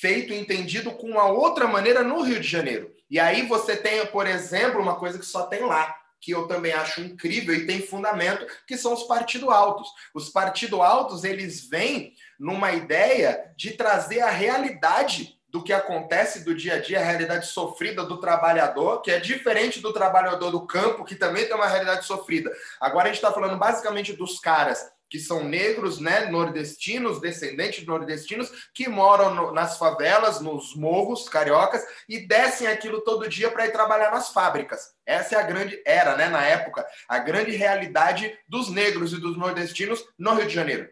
feito, 0.00 0.32
entendido 0.32 0.90
com 0.92 1.06
uma 1.06 1.26
outra 1.26 1.66
maneira 1.66 2.02
no 2.02 2.22
Rio 2.22 2.40
de 2.40 2.48
Janeiro. 2.48 2.94
E 3.08 3.20
aí 3.20 3.46
você 3.46 3.76
tem, 3.76 4.04
por 4.06 4.26
exemplo, 4.26 4.80
uma 4.80 4.96
coisa 4.96 5.18
que 5.18 5.24
só 5.24 5.44
tem 5.46 5.64
lá, 5.64 5.94
que 6.20 6.32
eu 6.32 6.46
também 6.46 6.72
acho 6.72 7.00
incrível 7.00 7.54
e 7.54 7.66
tem 7.66 7.80
fundamento, 7.80 8.46
que 8.66 8.76
são 8.76 8.92
os 8.92 9.04
partidos 9.04 9.48
altos. 9.48 9.88
Os 10.14 10.28
partidos 10.28 10.80
altos, 10.80 11.24
eles 11.24 11.68
vêm 11.68 12.14
numa 12.38 12.72
ideia 12.72 13.52
de 13.56 13.72
trazer 13.72 14.20
a 14.20 14.30
realidade 14.30 15.36
do 15.48 15.62
que 15.62 15.72
acontece 15.72 16.44
do 16.44 16.54
dia 16.54 16.74
a 16.74 16.80
dia, 16.80 17.00
a 17.00 17.04
realidade 17.04 17.46
sofrida 17.46 18.04
do 18.04 18.18
trabalhador, 18.18 19.00
que 19.00 19.10
é 19.10 19.18
diferente 19.18 19.80
do 19.80 19.92
trabalhador 19.92 20.50
do 20.50 20.66
campo, 20.66 21.04
que 21.04 21.14
também 21.14 21.46
tem 21.46 21.54
uma 21.54 21.68
realidade 21.68 22.04
sofrida. 22.04 22.50
Agora 22.80 23.04
a 23.04 23.06
gente 23.06 23.16
está 23.16 23.32
falando 23.32 23.56
basicamente 23.56 24.12
dos 24.12 24.38
caras 24.38 24.90
que 25.08 25.18
são 25.18 25.44
negros, 25.44 26.00
né, 26.00 26.26
nordestinos, 26.26 27.20
descendentes 27.20 27.80
de 27.80 27.86
nordestinos, 27.86 28.50
que 28.74 28.88
moram 28.88 29.34
no, 29.34 29.52
nas 29.52 29.78
favelas, 29.78 30.40
nos 30.40 30.74
morros 30.74 31.28
cariocas 31.28 31.84
e 32.08 32.26
descem 32.26 32.66
aquilo 32.66 33.02
todo 33.02 33.28
dia 33.28 33.50
para 33.50 33.66
ir 33.66 33.72
trabalhar 33.72 34.10
nas 34.10 34.30
fábricas. 34.30 34.94
Essa 35.04 35.36
é 35.36 35.38
a 35.38 35.42
grande 35.42 35.80
era, 35.86 36.16
né, 36.16 36.28
na 36.28 36.42
época, 36.42 36.86
a 37.08 37.18
grande 37.18 37.52
realidade 37.52 38.36
dos 38.48 38.68
negros 38.68 39.12
e 39.12 39.20
dos 39.20 39.36
nordestinos 39.36 40.04
no 40.18 40.34
Rio 40.34 40.46
de 40.46 40.54
Janeiro. 40.54 40.90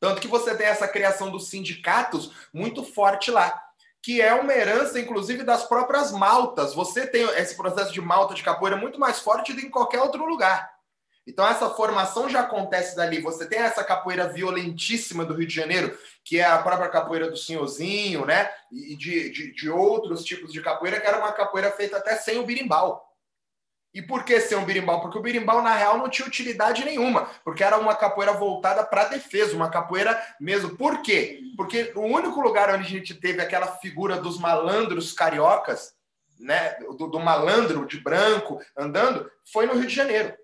Tanto 0.00 0.20
que 0.20 0.28
você 0.28 0.56
tem 0.56 0.66
essa 0.66 0.88
criação 0.88 1.30
dos 1.30 1.50
sindicatos 1.50 2.48
muito 2.52 2.82
forte 2.82 3.30
lá, 3.30 3.62
que 4.02 4.20
é 4.20 4.32
uma 4.32 4.52
herança, 4.52 4.98
inclusive, 4.98 5.44
das 5.44 5.64
próprias 5.64 6.10
maltas. 6.10 6.74
Você 6.74 7.06
tem 7.06 7.22
esse 7.36 7.54
processo 7.54 7.92
de 7.92 8.00
malta 8.00 8.34
de 8.34 8.42
capoeira 8.42 8.76
muito 8.76 8.98
mais 8.98 9.20
forte 9.20 9.52
do 9.52 9.60
que 9.60 9.66
em 9.66 9.70
qualquer 9.70 10.00
outro 10.00 10.24
lugar. 10.24 10.79
Então, 11.30 11.46
essa 11.46 11.70
formação 11.70 12.28
já 12.28 12.40
acontece 12.40 12.96
dali. 12.96 13.20
Você 13.20 13.46
tem 13.46 13.60
essa 13.60 13.84
capoeira 13.84 14.28
violentíssima 14.28 15.24
do 15.24 15.34
Rio 15.34 15.46
de 15.46 15.54
Janeiro, 15.54 15.96
que 16.24 16.38
é 16.38 16.44
a 16.44 16.58
própria 16.58 16.88
capoeira 16.88 17.30
do 17.30 17.36
senhorzinho, 17.36 18.26
né? 18.26 18.50
E 18.70 18.96
de, 18.96 19.30
de, 19.30 19.52
de 19.54 19.70
outros 19.70 20.24
tipos 20.24 20.52
de 20.52 20.60
capoeira, 20.60 21.00
que 21.00 21.06
era 21.06 21.18
uma 21.18 21.32
capoeira 21.32 21.70
feita 21.70 21.98
até 21.98 22.16
sem 22.16 22.38
o 22.38 22.44
birimbau. 22.44 23.06
E 23.94 24.02
por 24.02 24.24
que 24.24 24.40
sem 24.40 24.58
o 24.58 24.64
birimbau? 24.64 25.00
Porque 25.00 25.18
o 25.18 25.22
birimbau, 25.22 25.62
na 25.62 25.74
real, 25.74 25.98
não 25.98 26.08
tinha 26.08 26.26
utilidade 26.26 26.84
nenhuma, 26.84 27.30
porque 27.44 27.62
era 27.62 27.78
uma 27.78 27.94
capoeira 27.94 28.32
voltada 28.32 28.84
para 28.84 29.04
defesa, 29.04 29.54
uma 29.54 29.70
capoeira 29.70 30.20
mesmo. 30.40 30.76
Por 30.76 31.00
quê? 31.02 31.40
Porque 31.56 31.92
o 31.94 32.02
único 32.02 32.40
lugar 32.40 32.74
onde 32.74 32.86
a 32.86 32.90
gente 32.90 33.14
teve 33.14 33.40
aquela 33.40 33.68
figura 33.78 34.16
dos 34.16 34.38
malandros 34.38 35.12
cariocas, 35.12 35.92
né, 36.38 36.74
do, 36.96 37.06
do 37.06 37.20
malandro 37.20 37.86
de 37.86 37.98
branco 37.98 38.60
andando, 38.76 39.30
foi 39.52 39.66
no 39.66 39.74
Rio 39.74 39.86
de 39.86 39.94
Janeiro. 39.94 40.34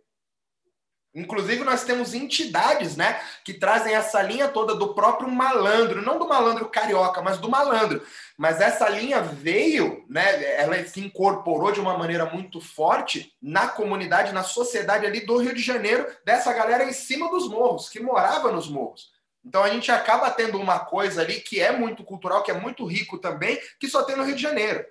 Inclusive, 1.17 1.65
nós 1.65 1.83
temos 1.83 2.13
entidades 2.13 2.95
né, 2.95 3.19
que 3.43 3.55
trazem 3.55 3.95
essa 3.95 4.21
linha 4.21 4.49
toda 4.49 4.75
do 4.75 4.93
próprio 4.93 5.31
malandro, 5.31 6.03
não 6.03 6.19
do 6.19 6.29
malandro 6.29 6.69
carioca, 6.69 7.23
mas 7.23 7.39
do 7.39 7.49
malandro. 7.49 8.05
Mas 8.37 8.61
essa 8.61 8.87
linha 8.91 9.23
veio, 9.23 10.05
né, 10.11 10.61
ela 10.61 10.77
se 10.85 11.01
incorporou 11.01 11.73
de 11.73 11.81
uma 11.81 11.97
maneira 11.97 12.27
muito 12.27 12.61
forte 12.61 13.35
na 13.41 13.67
comunidade, 13.67 14.35
na 14.35 14.43
sociedade 14.43 15.07
ali 15.07 15.25
do 15.25 15.39
Rio 15.39 15.55
de 15.55 15.63
Janeiro, 15.63 16.07
dessa 16.23 16.53
galera 16.53 16.85
em 16.85 16.93
cima 16.93 17.31
dos 17.31 17.49
morros, 17.49 17.89
que 17.89 17.99
morava 17.99 18.53
nos 18.53 18.69
morros. 18.69 19.11
Então 19.43 19.65
a 19.65 19.71
gente 19.71 19.91
acaba 19.91 20.31
tendo 20.31 20.61
uma 20.61 20.81
coisa 20.81 21.23
ali 21.23 21.41
que 21.41 21.59
é 21.59 21.73
muito 21.73 22.05
cultural, 22.05 22.43
que 22.43 22.51
é 22.51 22.61
muito 22.61 22.85
rico 22.85 23.17
também, 23.17 23.59
que 23.81 23.89
só 23.89 24.03
tem 24.03 24.17
no 24.17 24.25
Rio 24.25 24.37
de 24.37 24.43
Janeiro. 24.43 24.85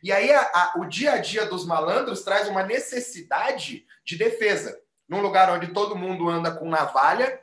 E 0.00 0.12
aí 0.12 0.30
a, 0.30 0.42
a, 0.42 0.74
o 0.76 0.84
dia 0.84 1.12
a 1.12 1.18
dia 1.18 1.44
dos 1.46 1.66
malandros 1.66 2.22
traz 2.22 2.46
uma 2.46 2.62
necessidade 2.62 3.84
de 4.04 4.16
defesa. 4.16 4.78
Num 5.08 5.20
lugar 5.20 5.50
onde 5.50 5.68
todo 5.68 5.96
mundo 5.96 6.28
anda 6.28 6.50
com 6.50 6.68
navalha 6.68 7.40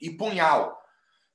e 0.00 0.10
punhal. 0.10 0.80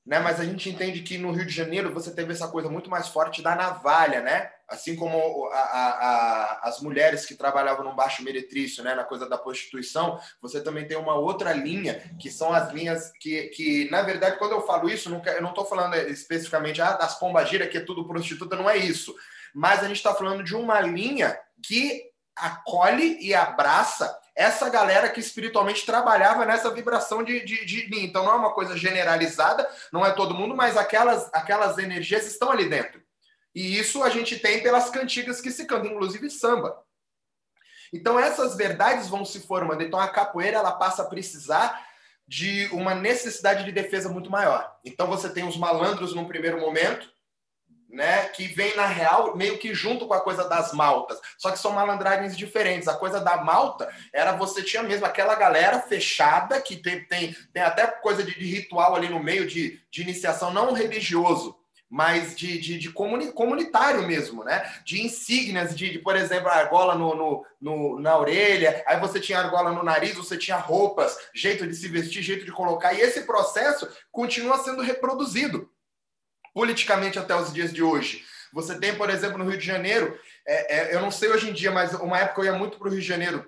Né? 0.06 0.20
Mas 0.20 0.40
a 0.40 0.46
gente 0.46 0.70
entende 0.70 1.02
que 1.02 1.18
no 1.18 1.32
Rio 1.32 1.46
de 1.46 1.54
Janeiro 1.54 1.94
você 1.94 2.14
teve 2.14 2.32
essa 2.32 2.48
coisa 2.48 2.70
muito 2.70 2.90
mais 2.90 3.10
forte 3.10 3.42
da 3.42 3.56
navalha, 3.56 4.22
né? 4.22 4.50
Assim 4.68 4.96
como 4.96 5.50
a, 5.52 5.58
a, 5.58 6.60
as 6.64 6.82
mulheres 6.82 7.26
que 7.26 7.36
trabalhavam 7.36 7.84
no 7.84 7.96
baixo 7.96 8.24
meretrício, 8.24 8.84
né? 8.84 8.96
Na 8.96 9.04
coisa 9.04 9.28
da 9.28 9.38
prostituição, 9.38 10.20
você 10.42 10.62
também 10.62 10.88
tem 10.88 10.98
uma 10.98 11.16
outra 11.16 11.52
linha, 11.52 12.02
que 12.20 12.30
são 12.30 12.54
as 12.54 12.72
linhas 12.72 13.12
que, 13.20 13.48
que 13.48 13.90
na 13.90 14.02
verdade, 14.02 14.38
quando 14.38 14.54
eu 14.54 14.66
falo 14.66 14.90
isso, 14.90 15.10
eu 15.10 15.42
não 15.42 15.50
estou 15.50 15.66
falando 15.66 15.96
especificamente 15.96 16.82
ah, 16.82 16.94
das 16.94 17.20
pombagiras, 17.20 17.70
que 17.70 17.78
é 17.78 17.82
tudo 17.82 18.08
prostituta, 18.08 18.56
não 18.56 18.70
é 18.70 18.78
isso 18.78 19.14
mas 19.54 19.80
a 19.80 19.88
gente 19.88 19.98
está 19.98 20.14
falando 20.14 20.44
de 20.44 20.56
uma 20.56 20.80
linha 20.82 21.36
que 21.66 22.04
acolhe 22.36 23.18
e 23.20 23.34
abraça 23.34 24.16
essa 24.38 24.70
galera 24.70 25.10
que 25.10 25.20
espiritualmente 25.20 25.84
trabalhava 25.84 26.46
nessa 26.46 26.70
vibração 26.70 27.24
de, 27.24 27.44
de, 27.44 27.66
de. 27.66 28.06
Então 28.06 28.24
não 28.24 28.34
é 28.34 28.36
uma 28.36 28.54
coisa 28.54 28.78
generalizada, 28.78 29.68
não 29.92 30.06
é 30.06 30.12
todo 30.12 30.36
mundo, 30.36 30.56
mas 30.56 30.78
aquelas, 30.78 31.28
aquelas 31.34 31.80
energias 31.80 32.28
estão 32.28 32.52
ali 32.52 32.70
dentro. 32.70 33.02
E 33.56 33.80
isso 33.80 34.04
a 34.04 34.10
gente 34.10 34.38
tem 34.38 34.62
pelas 34.62 34.92
cantigas 34.92 35.42
que 35.42 35.50
se 35.50 35.66
cantam, 35.66 35.92
inclusive 35.92 36.30
samba. 36.30 36.80
Então 37.92 38.20
essas 38.20 38.56
verdades 38.56 39.08
vão 39.08 39.26
se 39.26 39.40
formando. 39.40 39.82
Então 39.82 40.00
a 40.00 40.08
capoeira 40.08 40.58
ela 40.58 40.74
passa 40.74 41.02
a 41.02 41.08
precisar 41.08 41.88
de 42.28 42.68
uma 42.68 42.94
necessidade 42.94 43.64
de 43.64 43.72
defesa 43.72 44.08
muito 44.08 44.30
maior. 44.30 44.78
Então 44.86 45.08
você 45.08 45.30
tem 45.30 45.48
os 45.48 45.58
malandros 45.58 46.14
num 46.14 46.28
primeiro 46.28 46.60
momento, 46.60 47.10
né, 47.90 48.26
que 48.30 48.48
vem 48.48 48.76
na 48.76 48.86
real 48.86 49.36
meio 49.36 49.58
que 49.58 49.74
junto 49.74 50.08
com 50.08 50.14
a 50.14 50.22
coisa 50.22 50.48
das 50.48 50.74
maltas. 50.74 51.20
Só 51.38 51.52
que 51.52 51.60
são 51.60 51.72
malandragens 51.72 52.36
diferentes. 52.36 52.88
A 52.88 52.96
coisa 52.96 53.20
da 53.20 53.38
malta 53.38 53.90
era 54.14 54.34
você 54.34 54.62
tinha 54.62 54.84
mesmo 54.84 55.06
aquela 55.06 55.36
galera 55.36 55.80
fechada 55.80 56.60
que 56.62 56.76
tem, 56.76 57.04
tem, 57.06 57.36
tem 57.54 57.64
até 57.64 57.88
coisa 57.88 58.24
de, 58.24 58.38
de 58.38 58.46
ritual 58.46 58.96
ali 58.96 59.08
no 59.08 59.24
meio 59.24 59.48
de, 59.48 59.82
de 59.90 60.02
iniciação 60.02 60.52
não 60.52 60.74
religioso, 60.74 61.56
mas 61.90 62.36
de, 62.36 62.60
de, 62.60 62.78
de 62.78 62.92
comuni, 62.92 63.32
comunitário 63.32 64.06
mesmo, 64.06 64.44
né? 64.44 64.70
De 64.84 65.02
insígnias, 65.02 65.74
de, 65.74 65.90
de 65.90 66.00
por 66.00 66.18
exemplo, 66.18 66.50
argola 66.50 66.96
no, 66.96 67.16
no, 67.16 67.46
no, 67.62 68.00
na 68.00 68.18
orelha, 68.18 68.84
aí 68.86 69.00
você 69.00 69.22
tinha 69.22 69.40
argola 69.40 69.72
no 69.72 69.84
nariz, 69.84 70.16
você 70.16 70.38
tinha 70.38 70.58
roupas, 70.58 71.18
jeito 71.34 71.66
de 71.66 71.74
se 71.74 71.88
vestir, 71.88 72.22
jeito 72.22 72.44
de 72.44 72.52
colocar, 72.52 72.94
e 72.94 73.00
esse 73.00 73.22
processo 73.22 73.88
continua 74.12 74.58
sendo 74.58 74.82
reproduzido 74.82 75.72
politicamente 76.58 77.20
até 77.20 77.36
os 77.36 77.54
dias 77.54 77.72
de 77.72 77.84
hoje. 77.84 78.26
Você 78.52 78.80
tem, 78.80 78.96
por 78.96 79.12
exemplo, 79.12 79.38
no 79.38 79.48
Rio 79.48 79.60
de 79.60 79.64
Janeiro, 79.64 80.20
é, 80.44 80.76
é, 80.76 80.96
eu 80.96 81.00
não 81.00 81.12
sei 81.12 81.30
hoje 81.30 81.52
em 81.52 81.54
dia, 81.54 81.70
mas 81.70 81.94
uma 81.94 82.18
época 82.18 82.42
eu 82.42 82.46
ia 82.46 82.54
muito 82.54 82.80
para 82.80 82.88
o 82.88 82.90
Rio 82.90 83.00
de 83.00 83.06
Janeiro 83.06 83.48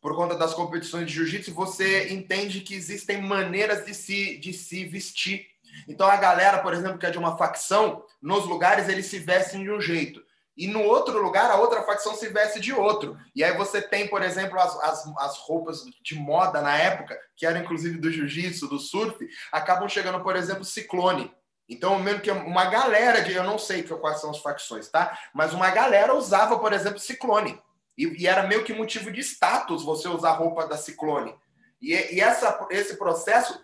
por 0.00 0.14
conta 0.14 0.36
das 0.36 0.54
competições 0.54 1.08
de 1.08 1.14
jiu-jitsu, 1.14 1.52
você 1.52 2.12
entende 2.12 2.60
que 2.60 2.76
existem 2.76 3.20
maneiras 3.20 3.84
de 3.84 3.92
se, 3.92 4.38
de 4.38 4.52
se 4.52 4.84
vestir. 4.84 5.48
Então 5.88 6.06
a 6.06 6.16
galera, 6.16 6.58
por 6.58 6.72
exemplo, 6.72 6.96
que 6.96 7.06
é 7.06 7.10
de 7.10 7.18
uma 7.18 7.36
facção, 7.36 8.04
nos 8.22 8.46
lugares 8.46 8.88
eles 8.88 9.06
se 9.06 9.18
vestem 9.18 9.64
de 9.64 9.72
um 9.72 9.80
jeito. 9.80 10.22
E 10.56 10.68
no 10.68 10.84
outro 10.84 11.20
lugar, 11.20 11.50
a 11.50 11.56
outra 11.56 11.82
facção 11.82 12.14
se 12.14 12.28
veste 12.28 12.60
de 12.60 12.72
outro. 12.72 13.18
E 13.34 13.42
aí 13.42 13.56
você 13.56 13.82
tem, 13.82 14.06
por 14.06 14.22
exemplo, 14.22 14.60
as, 14.60 14.76
as, 14.84 15.06
as 15.18 15.38
roupas 15.38 15.82
de 16.04 16.14
moda 16.14 16.62
na 16.62 16.76
época, 16.76 17.18
que 17.36 17.44
eram 17.44 17.62
inclusive 17.62 17.98
do 17.98 18.12
jiu-jitsu, 18.12 18.68
do 18.68 18.78
surf, 18.78 19.18
acabam 19.50 19.88
chegando, 19.88 20.22
por 20.22 20.36
exemplo, 20.36 20.64
ciclone. 20.64 21.36
Então, 21.68 21.98
mesmo 21.98 22.20
que 22.20 22.30
uma 22.30 22.64
galera 22.66 23.20
de, 23.20 23.34
eu 23.34 23.44
não 23.44 23.58
sei 23.58 23.82
quais 23.82 24.20
são 24.20 24.30
as 24.30 24.38
facções, 24.38 24.88
tá? 24.88 25.18
Mas 25.34 25.52
uma 25.52 25.70
galera 25.70 26.14
usava, 26.14 26.58
por 26.58 26.72
exemplo, 26.72 26.98
Ciclone. 26.98 27.60
E, 27.96 28.22
e 28.22 28.26
era 28.26 28.46
meio 28.46 28.64
que 28.64 28.72
motivo 28.72 29.10
de 29.10 29.20
status 29.20 29.84
você 29.84 30.08
usar 30.08 30.32
roupa 30.32 30.66
da 30.66 30.78
Ciclone. 30.78 31.34
E, 31.80 31.92
e 31.92 32.20
essa, 32.20 32.66
esse 32.70 32.96
processo 32.96 33.60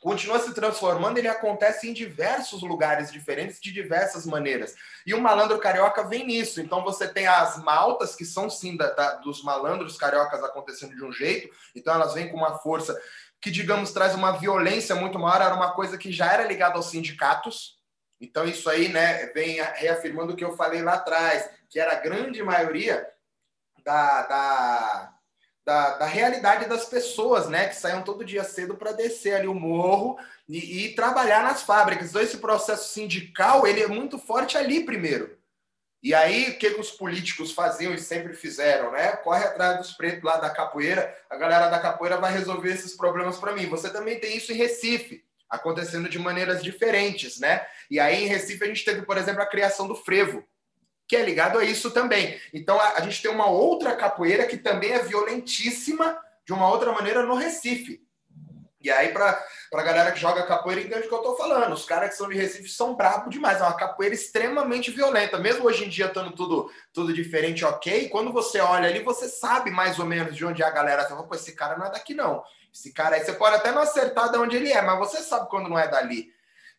continua 0.00 0.38
se 0.38 0.54
transformando, 0.54 1.18
ele 1.18 1.28
acontece 1.28 1.88
em 1.88 1.92
diversos 1.92 2.62
lugares 2.62 3.10
diferentes, 3.10 3.60
de 3.60 3.72
diversas 3.72 4.24
maneiras. 4.26 4.74
E 5.04 5.12
o 5.12 5.20
malandro 5.20 5.58
carioca 5.58 6.04
vem 6.04 6.24
nisso. 6.26 6.60
Então 6.60 6.84
você 6.84 7.08
tem 7.08 7.26
as 7.26 7.62
maltas, 7.62 8.14
que 8.14 8.24
são 8.24 8.48
sim 8.48 8.76
da, 8.76 8.90
da, 8.92 9.14
dos 9.16 9.42
malandros 9.42 9.96
cariocas 9.96 10.42
acontecendo 10.42 10.94
de 10.94 11.04
um 11.04 11.12
jeito, 11.12 11.52
então 11.74 11.94
elas 11.94 12.14
vêm 12.14 12.30
com 12.30 12.36
uma 12.36 12.58
força 12.58 12.98
que, 13.40 13.50
digamos, 13.50 13.92
traz 13.92 14.14
uma 14.14 14.32
violência 14.32 14.94
muito 14.94 15.18
maior, 15.18 15.40
era 15.42 15.54
uma 15.54 15.72
coisa 15.72 15.96
que 15.96 16.12
já 16.12 16.32
era 16.32 16.44
ligada 16.44 16.76
aos 16.76 16.90
sindicatos. 16.90 17.78
Então, 18.20 18.44
isso 18.44 18.68
aí 18.68 18.88
né, 18.88 19.26
vem 19.26 19.60
reafirmando 19.74 20.32
o 20.32 20.36
que 20.36 20.44
eu 20.44 20.56
falei 20.56 20.82
lá 20.82 20.94
atrás, 20.94 21.48
que 21.68 21.78
era 21.78 21.92
a 21.92 22.00
grande 22.00 22.42
maioria 22.42 23.06
da, 23.84 24.22
da, 24.22 25.14
da, 25.64 25.98
da 25.98 26.06
realidade 26.06 26.66
das 26.66 26.86
pessoas, 26.86 27.48
né, 27.48 27.68
que 27.68 27.76
saíam 27.76 28.02
todo 28.02 28.24
dia 28.24 28.42
cedo 28.42 28.76
para 28.76 28.92
descer 28.92 29.36
ali 29.36 29.46
o 29.46 29.54
morro 29.54 30.18
e, 30.48 30.86
e 30.86 30.94
trabalhar 30.96 31.44
nas 31.44 31.62
fábricas. 31.62 32.10
Então, 32.10 32.20
esse 32.20 32.38
processo 32.38 32.92
sindical 32.92 33.66
ele 33.66 33.82
é 33.82 33.86
muito 33.86 34.18
forte 34.18 34.58
ali 34.58 34.84
primeiro. 34.84 35.37
E 36.02 36.14
aí, 36.14 36.50
o 36.50 36.58
que, 36.58 36.70
que 36.70 36.80
os 36.80 36.92
políticos 36.92 37.52
faziam 37.52 37.92
e 37.92 37.98
sempre 37.98 38.32
fizeram, 38.34 38.92
né? 38.92 39.16
Corre 39.16 39.44
atrás 39.44 39.78
dos 39.78 39.92
pretos 39.92 40.22
lá 40.22 40.36
da 40.36 40.48
capoeira, 40.48 41.16
a 41.28 41.36
galera 41.36 41.68
da 41.68 41.80
capoeira 41.80 42.16
vai 42.16 42.32
resolver 42.32 42.72
esses 42.72 42.96
problemas 42.96 43.36
para 43.36 43.52
mim. 43.52 43.66
Você 43.66 43.90
também 43.90 44.20
tem 44.20 44.36
isso 44.36 44.52
em 44.52 44.56
Recife, 44.56 45.24
acontecendo 45.50 46.08
de 46.08 46.18
maneiras 46.18 46.62
diferentes, 46.62 47.40
né? 47.40 47.66
E 47.90 47.98
aí, 47.98 48.24
em 48.24 48.28
Recife, 48.28 48.62
a 48.62 48.68
gente 48.68 48.84
teve, 48.84 49.02
por 49.02 49.18
exemplo, 49.18 49.42
a 49.42 49.46
criação 49.46 49.88
do 49.88 49.96
frevo, 49.96 50.44
que 51.08 51.16
é 51.16 51.22
ligado 51.22 51.58
a 51.58 51.64
isso 51.64 51.90
também. 51.90 52.40
Então, 52.54 52.78
a, 52.78 52.98
a 52.98 53.00
gente 53.00 53.20
tem 53.20 53.30
uma 53.30 53.46
outra 53.46 53.96
capoeira 53.96 54.46
que 54.46 54.56
também 54.56 54.92
é 54.92 55.02
violentíssima 55.02 56.16
de 56.46 56.52
uma 56.52 56.70
outra 56.70 56.92
maneira 56.92 57.24
no 57.24 57.34
Recife. 57.34 58.00
E 58.80 58.90
aí, 58.92 59.08
para 59.08 59.44
a 59.74 59.82
galera 59.82 60.12
que 60.12 60.20
joga 60.20 60.46
capoeira, 60.46 60.80
entende 60.80 61.06
o 61.06 61.08
que 61.08 61.14
eu 61.14 61.18
estou 61.18 61.36
falando. 61.36 61.72
Os 61.72 61.84
caras 61.84 62.10
que 62.10 62.16
são 62.16 62.28
de 62.28 62.36
Recife 62.36 62.68
são 62.68 62.94
bravos 62.94 63.28
demais. 63.28 63.60
É 63.60 63.64
uma 63.64 63.76
capoeira 63.76 64.14
extremamente 64.14 64.92
violenta. 64.92 65.36
Mesmo 65.36 65.66
hoje 65.66 65.84
em 65.84 65.88
dia, 65.88 66.06
estando 66.06 66.30
tudo, 66.30 66.70
tudo 66.92 67.12
diferente, 67.12 67.64
ok. 67.64 68.08
Quando 68.08 68.32
você 68.32 68.60
olha 68.60 68.88
ali, 68.88 69.00
você 69.00 69.28
sabe 69.28 69.72
mais 69.72 69.98
ou 69.98 70.06
menos 70.06 70.36
de 70.36 70.44
onde 70.44 70.62
é 70.62 70.66
a 70.66 70.70
galera. 70.70 71.02
Você 71.02 71.08
fala, 71.08 71.24
pô, 71.24 71.34
esse 71.34 71.52
cara 71.56 71.76
não 71.76 71.86
é 71.86 71.90
daqui, 71.90 72.14
não. 72.14 72.44
Esse 72.72 72.92
cara 72.92 73.16
aí, 73.16 73.24
você 73.24 73.32
pode 73.32 73.56
até 73.56 73.72
não 73.72 73.82
acertar 73.82 74.30
de 74.30 74.38
onde 74.38 74.56
ele 74.56 74.70
é, 74.70 74.80
mas 74.80 74.98
você 74.98 75.22
sabe 75.22 75.50
quando 75.50 75.68
não 75.68 75.78
é 75.78 75.88
dali. 75.88 76.32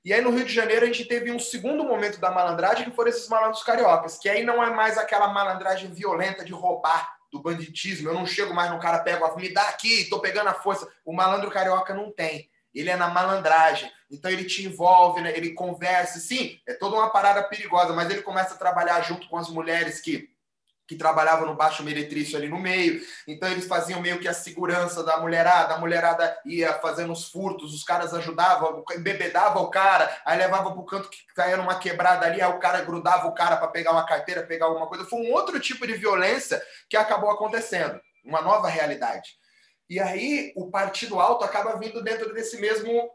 E 0.06 0.14
aí, 0.14 0.22
no 0.22 0.30
Rio 0.30 0.46
de 0.46 0.54
Janeiro, 0.54 0.86
a 0.86 0.88
gente 0.88 1.04
teve 1.04 1.30
um 1.30 1.40
segundo 1.40 1.84
momento 1.84 2.18
da 2.18 2.32
malandragem, 2.32 2.90
que 2.90 2.96
foram 2.96 3.10
esses 3.10 3.28
malandros 3.28 3.62
cariocas, 3.62 4.18
que 4.18 4.30
aí 4.30 4.46
não 4.46 4.64
é 4.64 4.70
mais 4.70 4.98
aquela 4.98 5.28
malandragem 5.28 5.92
violenta 5.92 6.46
de 6.46 6.54
roubar 6.54 7.19
do 7.32 7.42
banditismo. 7.42 8.10
Eu 8.10 8.14
não 8.14 8.26
chego 8.26 8.54
mais 8.54 8.72
no 8.72 8.80
cara, 8.80 9.00
pego, 9.00 9.36
me 9.38 9.54
dá 9.54 9.64
aqui, 9.70 10.06
tô 10.10 10.20
pegando 10.20 10.50
a 10.50 10.54
força. 10.54 10.88
O 11.06 11.14
malandro 11.14 11.52
carioca 11.52 11.94
não 11.94 12.12
tem. 12.12 12.50
Ele 12.74 12.90
é 12.90 12.96
na 12.96 13.10
malandragem. 13.10 13.92
Então 14.12 14.30
ele 14.30 14.46
te 14.46 14.66
envolve, 14.66 15.22
né? 15.22 15.36
ele 15.36 15.54
conversa. 15.54 16.20
Sim, 16.20 16.60
é 16.68 16.74
toda 16.74 16.96
uma 16.96 17.10
parada 17.10 17.44
perigosa, 17.44 17.94
mas 17.94 18.10
ele 18.10 18.22
começa 18.22 18.54
a 18.54 18.58
trabalhar 18.58 19.02
junto 19.02 19.28
com 19.28 19.38
as 19.38 19.50
mulheres 19.50 20.00
que 20.00 20.30
que 20.90 20.96
trabalhavam 20.96 21.46
no 21.46 21.56
baixo 21.56 21.84
meretrício 21.84 22.36
ali 22.36 22.50
no 22.50 22.60
meio. 22.60 23.00
Então 23.28 23.48
eles 23.48 23.68
faziam 23.68 24.02
meio 24.02 24.20
que 24.20 24.28
a 24.28 24.34
segurança 24.34 25.04
da 25.04 25.20
mulherada, 25.20 25.76
a 25.76 25.78
mulherada 25.78 26.36
ia 26.44 26.74
fazendo 26.80 27.14
os 27.14 27.30
furtos, 27.30 27.76
os 27.76 27.84
caras 27.84 28.12
ajudavam, 28.12 28.84
embebedava 28.98 29.60
o 29.60 29.70
cara, 29.70 30.10
aí 30.26 30.36
levava 30.40 30.72
para 30.72 30.80
o 30.80 30.86
canto 30.86 31.08
que 31.08 31.20
caía 31.36 31.58
numa 31.58 31.78
quebrada 31.78 32.26
ali, 32.26 32.42
aí 32.42 32.52
o 32.52 32.58
cara 32.58 32.82
grudava 32.82 33.28
o 33.28 33.36
cara 33.36 33.56
para 33.58 33.68
pegar 33.68 33.92
uma 33.92 34.04
carteira, 34.04 34.42
pegar 34.42 34.66
alguma 34.66 34.88
coisa. 34.88 35.06
Foi 35.06 35.20
um 35.20 35.32
outro 35.32 35.60
tipo 35.60 35.86
de 35.86 35.94
violência 35.94 36.60
que 36.90 36.98
acabou 36.98 37.30
acontecendo, 37.30 38.02
uma 38.26 38.42
nova 38.42 38.68
realidade. 38.68 39.38
E 39.88 40.00
aí 40.00 40.52
o 40.56 40.72
partido 40.72 41.20
alto 41.20 41.46
acaba 41.46 41.78
vindo 41.78 42.02
dentro 42.04 42.34
desse 42.34 42.60
mesmo 42.60 43.12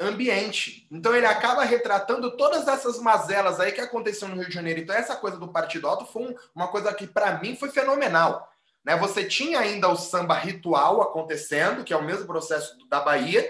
ambiente. 0.00 0.86
Então 0.90 1.14
ele 1.14 1.26
acaba 1.26 1.64
retratando 1.64 2.36
todas 2.36 2.68
essas 2.68 2.98
mazelas 3.00 3.58
aí 3.58 3.72
que 3.72 3.80
aconteceram 3.80 4.34
no 4.34 4.40
Rio 4.40 4.48
de 4.48 4.54
Janeiro. 4.54 4.80
Então 4.80 4.94
essa 4.94 5.16
coisa 5.16 5.36
do 5.36 5.48
Partido 5.48 5.88
Alto 5.88 6.06
foi 6.06 6.22
um, 6.22 6.34
uma 6.54 6.68
coisa 6.68 6.92
que 6.94 7.06
para 7.06 7.38
mim 7.38 7.56
foi 7.56 7.70
fenomenal. 7.70 8.48
Né? 8.84 8.96
Você 8.96 9.24
tinha 9.24 9.58
ainda 9.58 9.88
o 9.88 9.96
samba 9.96 10.34
ritual 10.34 11.02
acontecendo, 11.02 11.82
que 11.82 11.92
é 11.92 11.96
o 11.96 12.04
mesmo 12.04 12.26
processo 12.26 12.76
da 12.88 13.00
Bahia, 13.00 13.44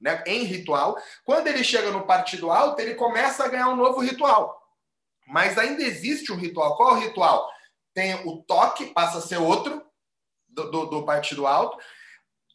né? 0.00 0.22
em 0.26 0.44
ritual. 0.44 0.96
Quando 1.24 1.46
ele 1.46 1.64
chega 1.64 1.90
no 1.90 2.06
Partido 2.06 2.50
Alto, 2.50 2.80
ele 2.80 2.94
começa 2.94 3.44
a 3.44 3.48
ganhar 3.48 3.68
um 3.68 3.76
novo 3.76 4.00
ritual. 4.00 4.62
Mas 5.26 5.56
ainda 5.56 5.82
existe 5.82 6.30
um 6.32 6.36
ritual. 6.36 6.76
Qual 6.76 6.90
é 6.90 6.92
o 6.92 7.00
ritual? 7.00 7.50
Tem 7.94 8.14
o 8.26 8.42
toque, 8.42 8.86
passa 8.86 9.18
a 9.18 9.22
ser 9.22 9.38
outro 9.38 9.82
do, 10.48 10.70
do, 10.70 10.86
do 10.86 11.02
Partido 11.04 11.46
Alto 11.46 11.78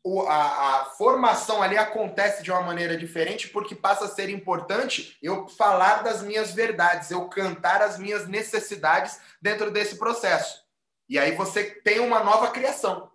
o, 0.04 0.22
a, 0.22 0.82
a, 0.82 0.86
formação 0.86 1.62
ali 1.62 1.78
acontece 1.78 2.42
de 2.42 2.52
uma 2.52 2.62
maneira 2.62 2.96
diferente 2.98 3.50
porque 3.50 3.76
passa 3.76 4.06
a 4.06 4.10
ser 4.10 4.30
importante 4.30 5.18
eu 5.22 5.48
falar 5.48 6.04
das 6.04 6.22
minhas 6.22 6.54
verdades, 6.54 7.12
eu 7.12 7.28
cantar 7.28 7.82
as 7.82 8.00
minhas 8.00 8.28
necessidades 8.28 9.20
dentro 9.42 9.70
desse 9.72 9.98
processo. 9.98 10.64
E 11.08 11.20
aí 11.20 11.36
você 11.36 11.64
tem 11.64 12.00
uma 12.00 12.24
nova 12.24 12.50
criação, 12.52 13.12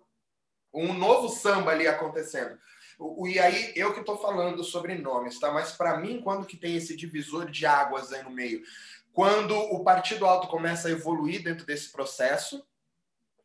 um 0.73 0.93
novo 0.93 1.29
samba 1.29 1.71
ali 1.71 1.87
acontecendo. 1.87 2.57
O, 2.97 3.27
e 3.27 3.39
aí, 3.39 3.73
eu 3.75 3.93
que 3.93 3.99
estou 3.99 4.17
falando 4.17 4.63
sobre 4.63 4.95
nomes, 4.95 5.39
tá? 5.39 5.51
Mas 5.51 5.71
para 5.71 5.97
mim, 5.97 6.21
quando 6.21 6.45
que 6.45 6.55
tem 6.55 6.75
esse 6.77 6.95
divisor 6.95 7.49
de 7.49 7.65
águas 7.65 8.13
aí 8.13 8.23
no 8.23 8.29
meio? 8.29 8.61
Quando 9.11 9.57
o 9.57 9.83
Partido 9.83 10.25
Alto 10.25 10.47
começa 10.47 10.87
a 10.87 10.91
evoluir 10.91 11.43
dentro 11.43 11.65
desse 11.65 11.91
processo 11.91 12.65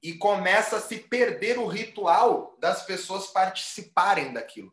e 0.03 0.15
começa 0.15 0.77
a 0.77 0.81
se 0.81 0.99
perder 0.99 1.59
o 1.59 1.67
ritual 1.67 2.57
das 2.59 2.85
pessoas 2.85 3.27
participarem 3.27 4.33
daquilo. 4.33 4.73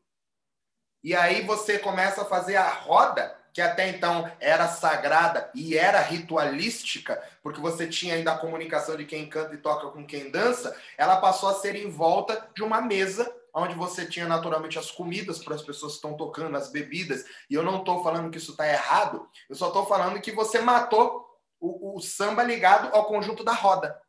E 1.03 1.15
aí 1.15 1.41
você 1.45 1.79
começa 1.79 2.21
a 2.21 2.25
fazer 2.25 2.55
a 2.55 2.69
roda 2.69 3.37
que 3.53 3.61
até 3.61 3.89
então 3.89 4.31
era 4.39 4.67
sagrada 4.67 5.49
e 5.55 5.75
era 5.75 5.99
ritualística, 5.99 7.19
porque 7.41 7.59
você 7.59 7.87
tinha 7.87 8.13
ainda 8.13 8.33
a 8.33 8.37
comunicação 8.37 8.95
de 8.95 9.03
quem 9.03 9.27
canta 9.27 9.55
e 9.55 9.57
toca 9.57 9.87
com 9.89 10.05
quem 10.05 10.29
dança, 10.29 10.79
ela 10.95 11.17
passou 11.17 11.49
a 11.49 11.55
ser 11.55 11.75
em 11.75 11.89
volta 11.89 12.47
de 12.55 12.61
uma 12.61 12.81
mesa 12.81 13.27
onde 13.51 13.73
você 13.73 14.05
tinha 14.05 14.27
naturalmente 14.27 14.77
as 14.77 14.91
comidas 14.91 15.39
para 15.39 15.55
as 15.55 15.63
pessoas 15.63 15.93
que 15.93 15.97
estão 15.97 16.15
tocando, 16.15 16.55
as 16.55 16.69
bebidas. 16.69 17.25
E 17.49 17.55
eu 17.55 17.63
não 17.63 17.79
estou 17.79 18.03
falando 18.03 18.29
que 18.29 18.37
isso 18.37 18.51
está 18.51 18.67
errado, 18.67 19.27
eu 19.49 19.55
só 19.55 19.69
estou 19.69 19.87
falando 19.87 20.21
que 20.21 20.31
você 20.31 20.59
matou 20.59 21.25
o, 21.59 21.97
o 21.97 21.99
samba 21.99 22.43
ligado 22.43 22.93
ao 22.95 23.05
conjunto 23.05 23.43
da 23.43 23.53
roda. 23.53 23.99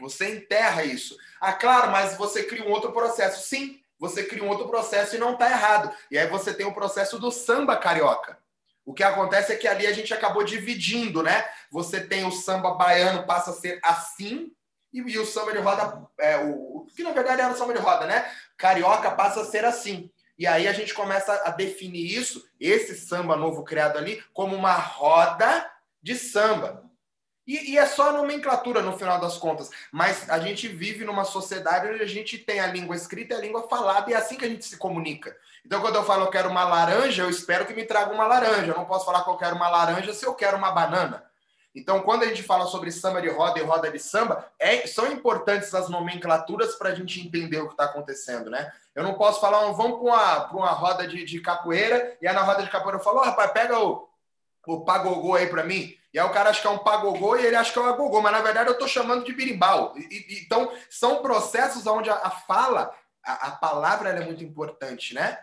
Você 0.00 0.36
enterra 0.36 0.84
isso. 0.84 1.16
Ah, 1.40 1.52
claro, 1.52 1.90
mas 1.90 2.16
você 2.16 2.44
cria 2.44 2.64
um 2.64 2.70
outro 2.70 2.92
processo. 2.92 3.46
Sim, 3.46 3.80
você 3.98 4.24
cria 4.24 4.44
um 4.44 4.48
outro 4.48 4.68
processo 4.68 5.16
e 5.16 5.18
não 5.18 5.32
está 5.32 5.50
errado. 5.50 5.94
E 6.10 6.18
aí 6.18 6.26
você 6.28 6.52
tem 6.52 6.66
o 6.66 6.74
processo 6.74 7.18
do 7.18 7.30
samba 7.30 7.76
carioca. 7.76 8.38
O 8.84 8.94
que 8.94 9.02
acontece 9.02 9.52
é 9.52 9.56
que 9.56 9.68
ali 9.68 9.86
a 9.86 9.92
gente 9.92 10.14
acabou 10.14 10.44
dividindo, 10.44 11.22
né? 11.22 11.46
Você 11.70 12.00
tem 12.00 12.24
o 12.24 12.32
samba 12.32 12.74
baiano, 12.74 13.26
passa 13.26 13.50
a 13.50 13.54
ser 13.54 13.78
assim, 13.82 14.50
e, 14.92 15.18
o 15.18 15.26
samba 15.26 15.52
de 15.52 15.58
roda, 15.58 16.06
é, 16.18 16.38
o, 16.38 16.86
que 16.96 17.02
na 17.02 17.12
verdade 17.12 17.42
era 17.42 17.52
o 17.52 17.56
samba 17.56 17.74
de 17.74 17.80
roda, 17.80 18.06
né? 18.06 18.30
Carioca 18.56 19.10
passa 19.10 19.42
a 19.42 19.44
ser 19.44 19.64
assim. 19.64 20.10
E 20.38 20.46
aí 20.46 20.66
a 20.66 20.72
gente 20.72 20.94
começa 20.94 21.32
a 21.44 21.50
definir 21.50 22.06
isso, 22.16 22.48
esse 22.58 22.94
samba 22.94 23.36
novo 23.36 23.64
criado 23.64 23.98
ali, 23.98 24.22
como 24.32 24.56
uma 24.56 24.72
roda 24.72 25.70
de 26.02 26.14
samba. 26.14 26.87
E, 27.48 27.72
e, 27.72 27.78
é 27.78 27.86
só 27.86 28.12
nomenclatura 28.12 28.82
no 28.82 28.98
final 28.98 29.18
das 29.18 29.38
contas. 29.38 29.70
Mas 29.90 30.28
a 30.28 30.38
gente 30.38 30.68
vive 30.68 31.02
numa 31.02 31.24
sociedade 31.24 31.88
onde 31.88 32.02
a 32.02 32.06
gente 32.06 32.36
tem 32.36 32.60
a 32.60 32.66
língua 32.66 32.94
escrita 32.94 33.32
e 33.32 33.38
a 33.38 33.40
língua 33.40 33.66
falada, 33.66 34.10
e 34.10 34.12
é 34.12 34.18
assim 34.18 34.36
que 34.36 34.44
a 34.44 34.48
gente 34.48 34.66
se 34.66 34.76
comunica. 34.76 35.34
Então, 35.64 35.80
quando 35.80 35.96
eu 35.96 36.04
falo 36.04 36.24
eu 36.24 36.30
quero 36.30 36.50
uma 36.50 36.64
laranja, 36.64 37.22
eu 37.22 37.30
espero 37.30 37.64
que 37.64 37.72
me 37.72 37.86
traga 37.86 38.12
uma 38.12 38.26
laranja. 38.26 38.72
Eu 38.72 38.76
não 38.76 38.84
posso 38.84 39.06
falar 39.06 39.24
que 39.24 39.30
eu 39.30 39.36
quero 39.38 39.56
uma 39.56 39.70
laranja 39.70 40.12
se 40.12 40.26
eu 40.26 40.34
quero 40.34 40.58
uma 40.58 40.70
banana. 40.70 41.24
Então, 41.74 42.02
quando 42.02 42.24
a 42.24 42.26
gente 42.26 42.42
fala 42.42 42.66
sobre 42.66 42.90
samba 42.92 43.22
de 43.22 43.28
roda 43.30 43.58
e 43.58 43.62
roda 43.62 43.90
de 43.90 43.98
samba, 43.98 44.46
é, 44.58 44.86
são 44.86 45.10
importantes 45.10 45.74
as 45.74 45.88
nomenclaturas 45.88 46.74
para 46.74 46.90
a 46.90 46.94
gente 46.94 47.18
entender 47.20 47.60
o 47.60 47.66
que 47.66 47.74
está 47.74 47.84
acontecendo, 47.84 48.50
né? 48.50 48.70
Eu 48.94 49.02
não 49.02 49.14
posso 49.14 49.40
falar, 49.40 49.60
vamos 49.72 50.00
para 50.00 50.08
uma, 50.08 50.50
uma 50.52 50.70
roda 50.70 51.06
de, 51.06 51.24
de, 51.24 51.40
capoeira, 51.40 52.16
e 52.20 52.26
aí 52.26 52.34
na 52.34 52.42
roda 52.42 52.62
de 52.62 52.70
capoeira 52.70 52.98
eu 52.98 53.02
falo, 53.02 53.20
oh, 53.20 53.24
rapaz, 53.24 53.52
pega 53.52 53.78
o, 53.78 54.08
o 54.66 54.80
pagogô 54.84 55.34
aí 55.34 55.46
para 55.46 55.64
mim. 55.64 55.97
E 56.12 56.18
aí 56.18 56.26
o 56.26 56.32
cara 56.32 56.50
acha 56.50 56.60
que 56.60 56.66
é 56.66 56.70
um 56.70 56.78
pagogô 56.78 57.36
e 57.36 57.44
ele 57.44 57.56
acha 57.56 57.72
que 57.72 57.78
é 57.78 57.82
um 57.82 57.86
agogô, 57.86 58.20
mas 58.20 58.32
na 58.32 58.40
verdade 58.40 58.68
eu 58.68 58.72
estou 58.72 58.88
chamando 58.88 59.24
de 59.24 59.32
birimbau. 59.32 59.94
E, 59.96 60.00
e, 60.00 60.42
então, 60.44 60.72
são 60.88 61.20
processos 61.20 61.86
onde 61.86 62.08
a, 62.08 62.14
a 62.14 62.30
fala, 62.30 62.90
a, 63.24 63.48
a 63.48 63.50
palavra 63.52 64.10
é 64.10 64.24
muito 64.24 64.42
importante, 64.42 65.14
né? 65.14 65.38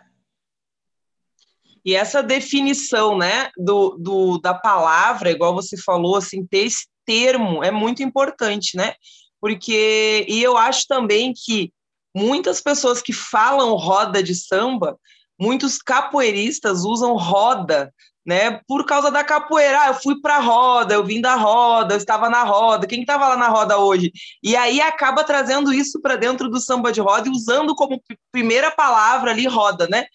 E 1.84 1.94
essa 1.94 2.20
definição, 2.20 3.16
né, 3.16 3.48
do, 3.56 3.96
do, 3.96 4.38
da 4.38 4.52
palavra, 4.52 5.30
igual 5.30 5.54
você 5.54 5.76
falou, 5.80 6.16
assim, 6.16 6.44
ter 6.44 6.66
esse 6.66 6.88
termo 7.04 7.62
é 7.62 7.70
muito 7.70 8.02
importante, 8.02 8.76
né? 8.76 8.94
Porque, 9.40 10.26
e 10.28 10.42
eu 10.42 10.56
acho 10.56 10.84
também 10.88 11.32
que 11.32 11.72
muitas 12.12 12.60
pessoas 12.60 13.00
que 13.00 13.12
falam 13.12 13.76
roda 13.76 14.20
de 14.20 14.34
samba, 14.34 14.98
muitos 15.38 15.78
capoeiristas 15.78 16.84
usam 16.84 17.16
roda 17.16 17.94
né? 18.26 18.60
Por 18.66 18.84
causa 18.84 19.10
da 19.10 19.22
capoeira, 19.22 19.82
ah, 19.82 19.88
eu 19.88 19.94
fui 19.94 20.20
para 20.20 20.36
a 20.36 20.40
roda, 20.40 20.94
eu 20.94 21.04
vim 21.04 21.20
da 21.20 21.36
roda, 21.36 21.94
eu 21.94 21.98
estava 21.98 22.28
na 22.28 22.42
roda. 22.42 22.86
Quem 22.86 23.02
estava 23.02 23.28
lá 23.28 23.36
na 23.36 23.48
roda 23.48 23.78
hoje? 23.78 24.12
E 24.42 24.56
aí 24.56 24.80
acaba 24.80 25.22
trazendo 25.22 25.72
isso 25.72 26.00
para 26.00 26.16
dentro 26.16 26.48
do 26.48 26.60
samba 26.60 26.90
de 26.90 27.00
roda 27.00 27.28
e 27.28 27.30
usando 27.30 27.74
como 27.74 28.02
primeira 28.32 28.70
palavra 28.70 29.30
ali 29.30 29.46
roda, 29.46 29.86
né? 29.88 30.06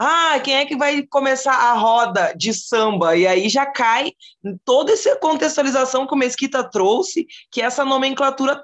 Ah, 0.00 0.38
quem 0.42 0.54
é 0.54 0.64
que 0.64 0.76
vai 0.76 1.02
começar 1.02 1.52
a 1.52 1.74
roda 1.74 2.32
de 2.36 2.54
samba? 2.54 3.16
E 3.16 3.26
aí 3.26 3.48
já 3.48 3.66
cai 3.66 4.12
toda 4.64 4.92
essa 4.92 5.16
contextualização 5.16 6.06
que 6.06 6.14
o 6.14 6.16
Mesquita 6.16 6.62
trouxe, 6.62 7.26
que 7.50 7.60
essa 7.60 7.84
nomenclatura 7.84 8.62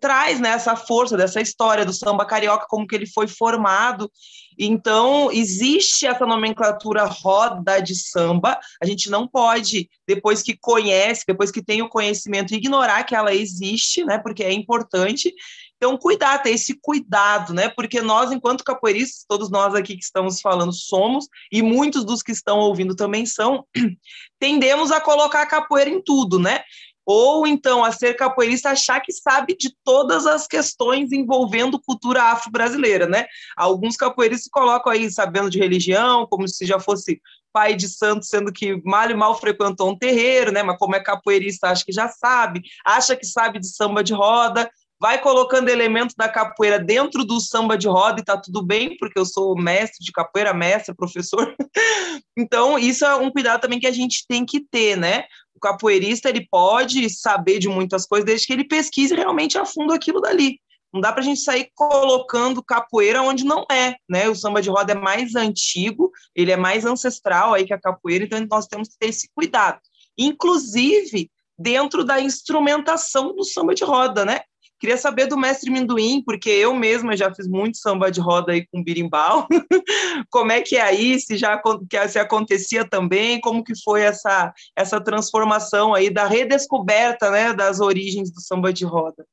traz 0.00 0.40
né, 0.40 0.50
essa 0.50 0.76
força 0.76 1.16
dessa 1.16 1.40
história 1.40 1.84
do 1.84 1.92
samba 1.92 2.24
carioca, 2.24 2.66
como 2.68 2.86
que 2.86 2.94
ele 2.94 3.06
foi 3.06 3.26
formado. 3.28 4.10
Então, 4.58 5.30
existe 5.30 6.06
essa 6.06 6.24
nomenclatura 6.24 7.04
roda 7.04 7.80
de 7.80 7.94
samba, 7.94 8.58
a 8.82 8.86
gente 8.86 9.10
não 9.10 9.28
pode, 9.28 9.88
depois 10.06 10.42
que 10.42 10.56
conhece, 10.56 11.24
depois 11.26 11.50
que 11.50 11.62
tem 11.62 11.82
o 11.82 11.88
conhecimento, 11.88 12.54
ignorar 12.54 13.04
que 13.04 13.14
ela 13.14 13.34
existe, 13.34 14.04
né, 14.04 14.18
porque 14.18 14.42
é 14.42 14.52
importante. 14.52 15.32
Então, 15.76 15.98
cuidar, 15.98 16.38
ter 16.38 16.52
esse 16.52 16.78
cuidado, 16.80 17.52
né, 17.52 17.68
porque 17.68 18.00
nós, 18.00 18.32
enquanto 18.32 18.64
capoeiristas, 18.64 19.26
todos 19.28 19.50
nós 19.50 19.74
aqui 19.74 19.94
que 19.94 20.04
estamos 20.04 20.40
falando 20.40 20.72
somos, 20.72 21.26
e 21.52 21.60
muitos 21.60 22.02
dos 22.02 22.22
que 22.22 22.32
estão 22.32 22.58
ouvindo 22.58 22.96
também 22.96 23.26
são, 23.26 23.66
tendemos 24.40 24.90
a 24.90 25.02
colocar 25.02 25.42
a 25.42 25.46
capoeira 25.46 25.90
em 25.90 26.00
tudo, 26.02 26.38
né? 26.38 26.62
Ou 27.06 27.46
então 27.46 27.84
a 27.84 27.92
ser 27.92 28.14
capoeirista 28.14 28.70
achar 28.70 29.00
que 29.00 29.12
sabe 29.12 29.56
de 29.56 29.72
todas 29.84 30.26
as 30.26 30.46
questões 30.48 31.12
envolvendo 31.12 31.80
cultura 31.80 32.24
afro-brasileira, 32.24 33.06
né? 33.06 33.26
Alguns 33.56 33.96
capoeiristas 33.96 34.44
se 34.44 34.50
colocam 34.50 34.92
aí 34.92 35.08
sabendo 35.10 35.48
de 35.48 35.58
religião, 35.58 36.26
como 36.26 36.48
se 36.48 36.66
já 36.66 36.80
fosse 36.80 37.20
pai 37.52 37.74
de 37.74 37.88
santo, 37.88 38.26
sendo 38.26 38.52
que 38.52 38.82
mal 38.84 39.08
e 39.08 39.14
mal 39.14 39.38
frequentou 39.38 39.88
um 39.88 39.96
terreiro, 39.96 40.50
né? 40.50 40.62
Mas 40.62 40.76
como 40.78 40.96
é 40.96 41.00
capoeirista, 41.00 41.68
acha 41.68 41.84
que 41.84 41.92
já 41.92 42.08
sabe, 42.08 42.62
acha 42.84 43.14
que 43.14 43.24
sabe 43.24 43.60
de 43.60 43.68
samba 43.68 44.02
de 44.02 44.12
roda, 44.12 44.68
vai 45.00 45.20
colocando 45.20 45.68
elementos 45.68 46.14
da 46.16 46.28
capoeira 46.28 46.78
dentro 46.78 47.24
do 47.24 47.40
samba 47.40 47.76
de 47.76 47.86
roda 47.86 48.20
e 48.20 48.24
tá 48.24 48.36
tudo 48.36 48.64
bem, 48.64 48.96
porque 48.96 49.18
eu 49.18 49.26
sou 49.26 49.54
mestre 49.54 50.04
de 50.04 50.12
capoeira, 50.12 50.54
mestre, 50.54 50.94
professor. 50.94 51.54
então, 52.36 52.78
isso 52.78 53.04
é 53.04 53.14
um 53.14 53.30
cuidado 53.30 53.60
também 53.60 53.78
que 53.78 53.86
a 53.86 53.92
gente 53.92 54.24
tem 54.26 54.44
que 54.44 54.60
ter, 54.60 54.96
né? 54.96 55.24
o 55.56 55.60
capoeirista 55.60 56.28
ele 56.28 56.46
pode 56.48 57.08
saber 57.08 57.58
de 57.58 57.68
muitas 57.68 58.06
coisas 58.06 58.26
desde 58.26 58.46
que 58.46 58.52
ele 58.52 58.64
pesquise 58.64 59.14
realmente 59.14 59.58
a 59.58 59.64
fundo 59.64 59.92
aquilo 59.92 60.20
dali. 60.20 60.60
Não 60.92 61.00
dá 61.00 61.12
para 61.12 61.22
a 61.22 61.24
gente 61.24 61.40
sair 61.40 61.70
colocando 61.74 62.62
capoeira 62.62 63.22
onde 63.22 63.44
não 63.44 63.64
é, 63.70 63.96
né? 64.08 64.28
O 64.28 64.34
samba 64.34 64.62
de 64.62 64.70
roda 64.70 64.92
é 64.92 64.94
mais 64.94 65.34
antigo, 65.34 66.12
ele 66.34 66.52
é 66.52 66.56
mais 66.56 66.84
ancestral 66.84 67.54
aí 67.54 67.66
que 67.66 67.72
a 67.72 67.80
capoeira, 67.80 68.24
então 68.24 68.46
nós 68.50 68.66
temos 68.66 68.88
que 68.88 68.98
ter 68.98 69.08
esse 69.08 69.28
cuidado. 69.34 69.80
Inclusive 70.16 71.30
dentro 71.58 72.04
da 72.04 72.20
instrumentação 72.20 73.34
do 73.34 73.42
samba 73.42 73.74
de 73.74 73.82
roda, 73.82 74.24
né? 74.24 74.40
Queria 74.78 74.98
saber 74.98 75.26
do 75.26 75.38
mestre 75.38 75.70
Minduim, 75.70 76.22
porque 76.22 76.50
eu 76.50 76.74
mesma 76.74 77.16
já 77.16 77.34
fiz 77.34 77.48
muito 77.48 77.78
samba 77.78 78.10
de 78.10 78.20
roda 78.20 78.52
aí 78.52 78.66
com 78.66 78.84
birimbau. 78.84 79.46
como 80.30 80.52
é 80.52 80.60
que 80.60 80.76
é 80.76 80.82
aí, 80.82 81.18
se 81.18 81.36
já 81.36 81.60
se 82.08 82.18
acontecia 82.18 82.86
também, 82.86 83.40
como 83.40 83.64
que 83.64 83.72
foi 83.82 84.02
essa, 84.02 84.52
essa 84.76 85.00
transformação 85.02 85.94
aí 85.94 86.10
da 86.10 86.26
redescoberta 86.26 87.30
né, 87.30 87.54
das 87.54 87.80
origens 87.80 88.30
do 88.30 88.40
samba 88.40 88.70
de 88.70 88.84
roda? 88.84 89.26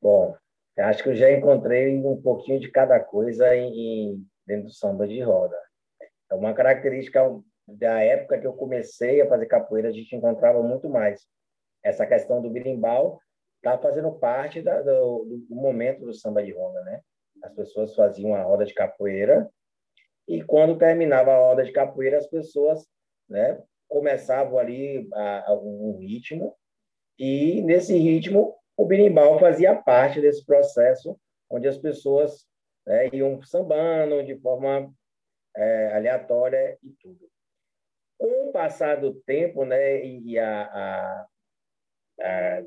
Bom, 0.00 0.34
acho 0.78 1.02
que 1.02 1.10
eu 1.10 1.16
já 1.16 1.30
encontrei 1.30 1.96
um 1.96 2.20
pouquinho 2.20 2.58
de 2.58 2.70
cada 2.70 2.98
coisa 2.98 3.54
em, 3.54 4.26
dentro 4.46 4.64
do 4.68 4.72
samba 4.72 5.06
de 5.06 5.20
roda. 5.20 5.56
É 6.30 6.34
uma 6.34 6.54
característica 6.54 7.20
da 7.66 8.00
época 8.00 8.38
que 8.38 8.46
eu 8.46 8.52
comecei 8.52 9.20
a 9.20 9.28
fazer 9.28 9.46
capoeira, 9.46 9.88
a 9.88 9.92
gente 9.92 10.14
encontrava 10.14 10.62
muito 10.62 10.88
mais. 10.88 11.26
Essa 11.82 12.06
questão 12.06 12.40
do 12.40 12.50
birimbau 12.50 13.20
está 13.56 13.78
fazendo 13.78 14.12
parte 14.12 14.60
da, 14.60 14.82
do, 14.82 15.24
do, 15.48 15.54
momento 15.54 16.04
do 16.04 16.12
samba 16.12 16.42
de 16.42 16.52
roda, 16.52 16.80
né? 16.82 17.00
As 17.42 17.54
pessoas 17.54 17.94
faziam 17.94 18.34
a 18.34 18.42
roda 18.42 18.64
de 18.64 18.74
capoeira 18.74 19.48
e 20.28 20.42
quando 20.42 20.78
terminava 20.78 21.32
a 21.32 21.38
roda 21.38 21.64
de 21.64 21.72
capoeira, 21.72 22.18
as 22.18 22.26
pessoas, 22.26 22.86
né, 23.28 23.60
começavam 23.88 24.58
ali 24.58 25.08
a, 25.12 25.50
a 25.50 25.54
um 25.54 25.98
ritmo 25.98 26.56
e 27.18 27.60
nesse 27.62 27.96
ritmo 27.96 28.56
o 28.76 28.86
birimbau 28.86 29.38
fazia 29.38 29.74
parte 29.74 30.20
desse 30.20 30.44
processo 30.46 31.18
onde 31.50 31.68
as 31.68 31.76
pessoas 31.76 32.46
né, 32.86 33.08
iam 33.12 33.42
sambando 33.42 34.24
de 34.24 34.38
forma 34.38 34.92
é, 35.56 35.94
aleatória 35.94 36.78
e 36.82 36.90
tudo. 37.00 37.30
Com 38.22 38.50
o 38.50 38.52
passar 38.52 39.00
do 39.00 39.14
tempo, 39.14 39.64
né, 39.64 40.04
e 40.04 40.38
a, 40.38 40.62
a, 40.62 41.26
a, 42.20 42.62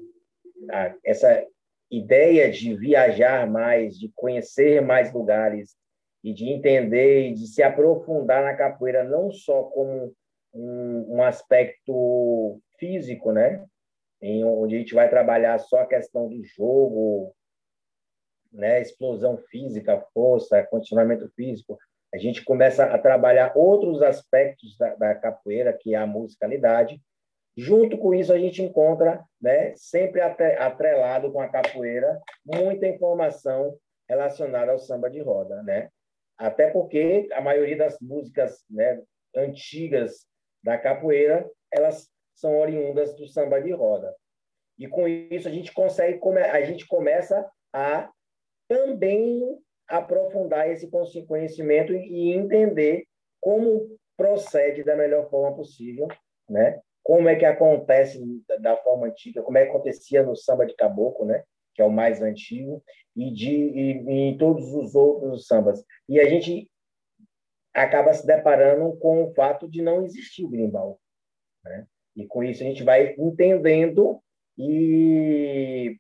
a, 0.70 0.96
essa 1.02 1.48
ideia 1.90 2.52
de 2.52 2.76
viajar 2.76 3.50
mais, 3.50 3.98
de 3.98 4.12
conhecer 4.14 4.82
mais 4.82 5.14
lugares 5.14 5.78
e 6.22 6.34
de 6.34 6.50
entender 6.50 7.30
e 7.30 7.34
de 7.34 7.48
se 7.48 7.64
aprofundar 7.64 8.44
na 8.44 8.54
capoeira 8.54 9.06
não 9.06 9.32
só 9.32 9.64
como 9.64 10.14
um, 10.54 11.16
um 11.16 11.24
aspecto 11.24 12.60
físico, 12.78 13.32
né, 13.32 13.66
em 14.22 14.44
onde 14.44 14.76
a 14.76 14.80
gente 14.80 14.94
vai 14.94 15.10
trabalhar 15.10 15.58
só 15.60 15.78
a 15.78 15.88
questão 15.88 16.28
do 16.28 16.44
jogo, 16.44 17.34
né, 18.52 18.82
explosão 18.82 19.38
física, 19.38 20.06
força, 20.14 20.68
condicionamento 20.68 21.30
físico, 21.34 21.80
a 22.14 22.18
gente 22.18 22.44
começa 22.44 22.86
a 22.86 22.98
trabalhar 22.98 23.54
outros 23.56 24.02
aspectos 24.02 24.78
da, 24.78 24.96
da, 24.96 25.16
capoeira, 25.16 25.74
que 25.74 25.94
é 25.94 25.98
a 25.98 26.08
musicalidade. 26.08 27.02
Junto 27.58 27.98
com 27.98 28.14
isso, 28.14 28.34
a 28.34 28.38
gente 28.38 28.62
encontra, 28.62 29.24
né, 29.42 29.74
sempre 29.76 30.22
atrelado 30.22 31.32
com 31.32 31.40
a 31.42 31.48
capoeira, 31.48 32.20
muita 32.46 32.88
informação 32.88 33.78
relacionada 34.08 34.72
ao 34.72 34.80
samba 34.80 35.10
de 35.10 35.22
roda, 35.22 35.64
né? 35.64 35.90
Até 36.38 36.70
porque 36.70 37.28
a 37.32 37.42
maioria 37.42 37.78
das 37.78 37.98
músicas 38.00 38.64
né, 38.70 39.02
antigas 39.36 40.28
da 40.64 40.78
capoeira, 40.78 41.50
elas 41.72 42.10
são 42.34 42.60
oriundas 42.60 43.16
do 43.16 43.28
samba 43.28 43.62
de 43.62 43.72
roda. 43.72 44.14
E 44.78 44.88
com 44.88 45.08
isso 45.08 45.48
a 45.48 45.52
gente 45.52 45.74
consegue, 45.74 46.20
a 46.40 46.62
gente 46.64 46.86
começa 46.86 47.50
a 47.74 48.10
também 48.68 49.58
aprofundar 49.88 50.70
esse 50.70 50.90
conhecimento 51.28 51.94
e 51.94 52.34
entender 52.34 53.06
como 53.40 53.98
procede 54.18 54.84
da 54.84 54.96
melhor 54.96 55.30
forma 55.30 55.56
possível, 55.56 56.08
né? 56.50 56.80
Como 57.04 57.30
é 57.30 57.36
que 57.36 57.46
acontece 57.46 58.20
da 58.62 58.76
forma 58.78 59.08
antiga, 59.08 59.44
como 59.44 59.58
é 59.58 59.64
que 59.64 59.70
acontecia 59.70 60.24
no 60.24 60.36
samba 60.36 60.66
de 60.66 60.76
caboclo, 60.76 61.26
né? 61.26 61.44
Que 61.76 61.82
é 61.82 61.86
o 61.86 61.92
mais 61.92 62.22
antigo 62.22 62.84
e 63.16 63.32
de 63.32 63.52
e, 63.52 63.92
e 64.04 64.12
em 64.30 64.38
todos 64.38 64.74
os 64.74 64.96
outros 64.96 65.46
sambas. 65.46 65.84
E 66.10 66.20
a 66.20 66.28
gente 66.28 66.70
acaba 67.74 68.14
se 68.14 68.26
deparando 68.26 68.98
com 68.98 69.26
o 69.26 69.34
fato 69.34 69.70
de 69.70 69.82
não 69.82 70.04
existir 70.04 70.46
o 70.46 70.50
berimbau, 70.50 71.00
né? 71.64 71.86
E 72.16 72.26
com 72.26 72.44
isso 72.44 72.64
a 72.64 72.66
gente 72.66 72.84
vai 72.84 73.14
entendendo 73.18 74.22
e 74.58 75.98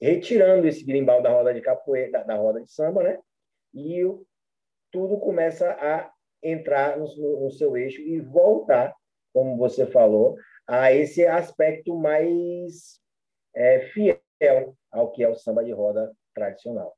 retirando 0.00 0.66
esse 0.66 0.84
grimbal 0.84 1.22
da 1.22 1.30
roda 1.30 1.52
de 1.52 1.60
capoeira, 1.60 2.10
da, 2.12 2.22
da 2.22 2.36
roda 2.36 2.60
de 2.60 2.70
samba, 2.70 3.02
né? 3.02 3.18
E 3.72 4.02
tudo 4.90 5.18
começa 5.18 5.70
a 5.72 6.12
entrar 6.42 6.98
no, 6.98 7.06
no, 7.40 7.50
seu 7.50 7.76
eixo 7.76 8.00
e 8.00 8.20
voltar, 8.20 8.94
como 9.32 9.56
você 9.56 9.86
falou, 9.86 10.36
a 10.66 10.92
esse 10.92 11.26
aspecto 11.26 11.96
mais 11.96 13.00
é, 13.54 13.80
fiel 13.88 14.20
ao 14.92 15.10
que 15.10 15.22
é 15.22 15.28
o 15.28 15.34
samba 15.34 15.64
de 15.64 15.72
roda 15.72 16.14
tradicional. 16.34 16.96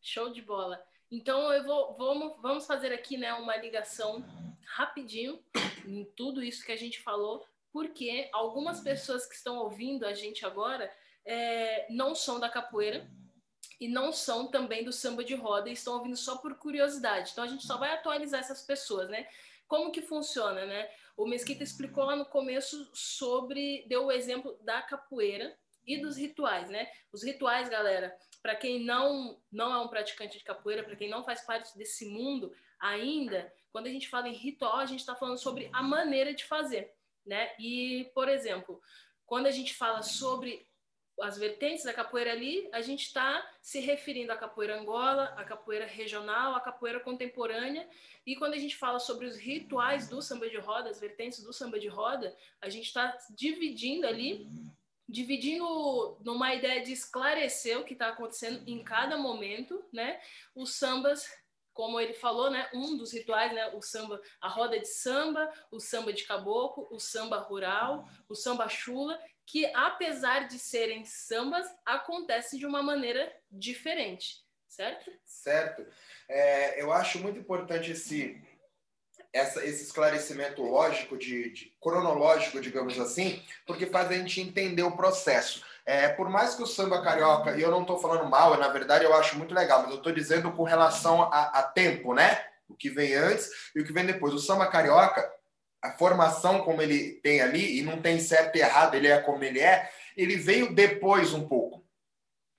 Show 0.00 0.30
de 0.30 0.42
bola. 0.42 0.82
Então 1.10 1.52
eu 1.52 1.64
vou 1.64 1.96
vamos, 1.96 2.42
vamos 2.42 2.66
fazer 2.66 2.92
aqui 2.92 3.16
né, 3.16 3.32
uma 3.34 3.56
ligação 3.56 4.22
rapidinho 4.66 5.42
em 5.86 6.04
tudo 6.16 6.42
isso 6.42 6.64
que 6.64 6.72
a 6.72 6.76
gente 6.76 7.00
falou, 7.00 7.42
porque 7.72 8.28
algumas 8.32 8.80
pessoas 8.80 9.26
que 9.26 9.34
estão 9.34 9.58
ouvindo 9.58 10.04
a 10.04 10.12
gente 10.12 10.44
agora 10.44 10.90
é, 11.28 11.86
não 11.90 12.14
são 12.14 12.40
da 12.40 12.48
capoeira 12.48 13.06
e 13.78 13.86
não 13.86 14.10
são 14.10 14.50
também 14.50 14.82
do 14.82 14.92
samba 14.92 15.22
de 15.22 15.34
roda 15.34 15.68
e 15.68 15.74
estão 15.74 15.94
ouvindo 15.94 16.16
só 16.16 16.38
por 16.38 16.54
curiosidade. 16.56 17.30
Então 17.30 17.44
a 17.44 17.46
gente 17.46 17.66
só 17.66 17.76
vai 17.76 17.92
atualizar 17.92 18.40
essas 18.40 18.62
pessoas, 18.62 19.10
né? 19.10 19.28
Como 19.68 19.92
que 19.92 20.00
funciona, 20.00 20.64
né? 20.64 20.90
O 21.16 21.26
Mesquita 21.26 21.62
explicou 21.62 22.04
lá 22.04 22.16
no 22.16 22.24
começo 22.24 22.90
sobre, 22.94 23.84
deu 23.86 24.06
o 24.06 24.12
exemplo 24.12 24.58
da 24.62 24.80
capoeira 24.80 25.54
e 25.86 25.98
dos 25.98 26.16
rituais, 26.16 26.70
né? 26.70 26.90
Os 27.12 27.22
rituais, 27.22 27.68
galera, 27.68 28.16
para 28.42 28.56
quem 28.56 28.82
não 28.82 29.38
não 29.52 29.70
é 29.70 29.78
um 29.78 29.88
praticante 29.88 30.38
de 30.38 30.44
capoeira, 30.44 30.82
para 30.82 30.96
quem 30.96 31.10
não 31.10 31.22
faz 31.22 31.42
parte 31.42 31.76
desse 31.76 32.06
mundo 32.06 32.54
ainda, 32.80 33.52
quando 33.70 33.86
a 33.86 33.90
gente 33.90 34.08
fala 34.08 34.28
em 34.28 34.32
ritual, 34.32 34.78
a 34.78 34.86
gente 34.86 35.00
está 35.00 35.14
falando 35.14 35.38
sobre 35.38 35.68
a 35.74 35.82
maneira 35.82 36.32
de 36.32 36.46
fazer, 36.46 36.94
né? 37.26 37.52
E, 37.58 38.10
por 38.14 38.28
exemplo, 38.28 38.80
quando 39.26 39.46
a 39.46 39.50
gente 39.50 39.74
fala 39.74 40.02
sobre 40.02 40.67
as 41.22 41.38
vertentes 41.38 41.84
da 41.84 41.92
capoeira 41.92 42.32
ali, 42.32 42.68
a 42.72 42.80
gente 42.80 43.04
está 43.04 43.44
se 43.60 43.80
referindo 43.80 44.32
à 44.32 44.36
capoeira 44.36 44.78
angola, 44.78 45.24
à 45.36 45.44
capoeira 45.44 45.86
regional, 45.86 46.54
à 46.54 46.60
capoeira 46.60 47.00
contemporânea. 47.00 47.88
E 48.26 48.36
quando 48.36 48.54
a 48.54 48.58
gente 48.58 48.76
fala 48.76 48.98
sobre 48.98 49.26
os 49.26 49.36
rituais 49.36 50.08
do 50.08 50.22
samba 50.22 50.48
de 50.48 50.58
roda, 50.58 50.90
as 50.90 51.00
vertentes 51.00 51.42
do 51.42 51.52
samba 51.52 51.78
de 51.78 51.88
roda, 51.88 52.36
a 52.60 52.68
gente 52.68 52.86
está 52.86 53.16
dividindo 53.30 54.06
ali, 54.06 54.48
dividindo 55.08 56.18
numa 56.20 56.54
ideia 56.54 56.82
de 56.82 56.92
esclarecer 56.92 57.78
o 57.78 57.84
que 57.84 57.94
está 57.94 58.08
acontecendo 58.08 58.62
em 58.66 58.82
cada 58.84 59.16
momento, 59.16 59.84
né? 59.92 60.20
Os 60.54 60.74
sambas 60.74 61.26
como 61.78 62.00
ele 62.00 62.12
falou, 62.12 62.50
né, 62.50 62.68
um 62.74 62.96
dos 62.96 63.12
rituais, 63.12 63.52
né, 63.52 63.72
o 63.72 63.80
samba, 63.80 64.20
a 64.40 64.48
roda 64.48 64.80
de 64.80 64.88
samba, 64.88 65.48
o 65.70 65.78
samba 65.78 66.12
de 66.12 66.24
caboclo, 66.24 66.88
o 66.90 66.98
samba 66.98 67.38
rural, 67.38 68.08
o 68.28 68.34
samba 68.34 68.68
chula, 68.68 69.16
que 69.48 69.64
apesar 69.74 70.46
de 70.46 70.58
serem 70.58 71.06
sambas, 71.06 71.66
acontece 71.84 72.58
de 72.58 72.66
uma 72.66 72.82
maneira 72.82 73.32
diferente, 73.50 74.36
certo? 74.66 75.10
Certo. 75.24 75.86
É, 76.28 76.82
eu 76.82 76.92
acho 76.92 77.18
muito 77.18 77.38
importante 77.38 77.90
esse, 77.90 78.38
essa, 79.32 79.64
esse 79.64 79.84
esclarecimento 79.84 80.62
lógico, 80.62 81.16
de, 81.16 81.50
de, 81.50 81.76
cronológico, 81.80 82.60
digamos 82.60 83.00
assim, 83.00 83.42
porque 83.66 83.86
faz 83.86 84.10
a 84.10 84.14
gente 84.14 84.38
entender 84.38 84.82
o 84.82 84.96
processo. 84.96 85.64
É, 85.86 86.08
por 86.08 86.28
mais 86.28 86.54
que 86.54 86.62
o 86.62 86.66
samba 86.66 87.02
carioca, 87.02 87.56
e 87.56 87.62
eu 87.62 87.70
não 87.70 87.80
estou 87.80 87.98
falando 87.98 88.28
mal, 88.28 88.54
na 88.58 88.68
verdade 88.68 89.06
eu 89.06 89.14
acho 89.14 89.38
muito 89.38 89.54
legal, 89.54 89.80
mas 89.80 89.92
eu 89.92 89.96
estou 89.96 90.12
dizendo 90.12 90.52
com 90.52 90.62
relação 90.62 91.22
a, 91.22 91.44
a 91.58 91.62
tempo, 91.62 92.12
né? 92.12 92.44
O 92.68 92.74
que 92.74 92.90
vem 92.90 93.14
antes 93.14 93.48
e 93.74 93.80
o 93.80 93.84
que 93.84 93.94
vem 93.94 94.04
depois. 94.04 94.34
O 94.34 94.38
samba 94.38 94.66
carioca, 94.66 95.26
a 95.82 95.92
formação 95.92 96.60
como 96.60 96.82
ele 96.82 97.20
tem 97.22 97.40
ali, 97.40 97.78
e 97.78 97.82
não 97.82 98.00
tem 98.00 98.18
certo 98.18 98.56
e 98.56 98.60
errado, 98.60 98.94
ele 98.94 99.08
é 99.08 99.20
como 99.20 99.42
ele 99.44 99.60
é, 99.60 99.90
ele 100.16 100.36
veio 100.36 100.74
depois 100.74 101.32
um 101.32 101.46
pouco 101.46 101.84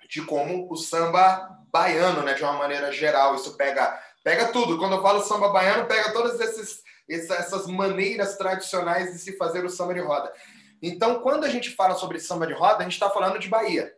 de 0.10 0.24
como 0.26 0.72
o 0.72 0.76
samba 0.76 1.60
baiano, 1.72 2.24
né, 2.24 2.34
de 2.34 2.42
uma 2.42 2.54
maneira 2.54 2.92
geral, 2.92 3.36
isso 3.36 3.56
pega 3.56 4.02
pega 4.24 4.52
tudo. 4.52 4.78
Quando 4.78 4.96
eu 4.96 5.02
falo 5.02 5.22
samba 5.22 5.50
baiano, 5.50 5.88
pega 5.88 6.12
todas 6.12 6.40
esses, 6.40 6.84
essas 7.08 7.68
maneiras 7.68 8.38
tradicionais 8.38 9.14
de 9.14 9.20
se 9.20 9.38
fazer 9.38 9.64
o 9.64 9.70
samba 9.70 9.94
de 9.94 10.02
roda. 10.02 10.34
Então, 10.82 11.22
quando 11.22 11.46
a 11.46 11.50
gente 11.50 11.72
fala 11.72 11.96
sobre 11.96 12.20
samba 12.20 12.48
de 12.48 12.54
roda, 12.54 12.80
a 12.80 12.84
gente 12.84 12.94
está 12.94 13.10
falando 13.10 13.40
de 13.40 13.50
Bahia. 13.50 13.94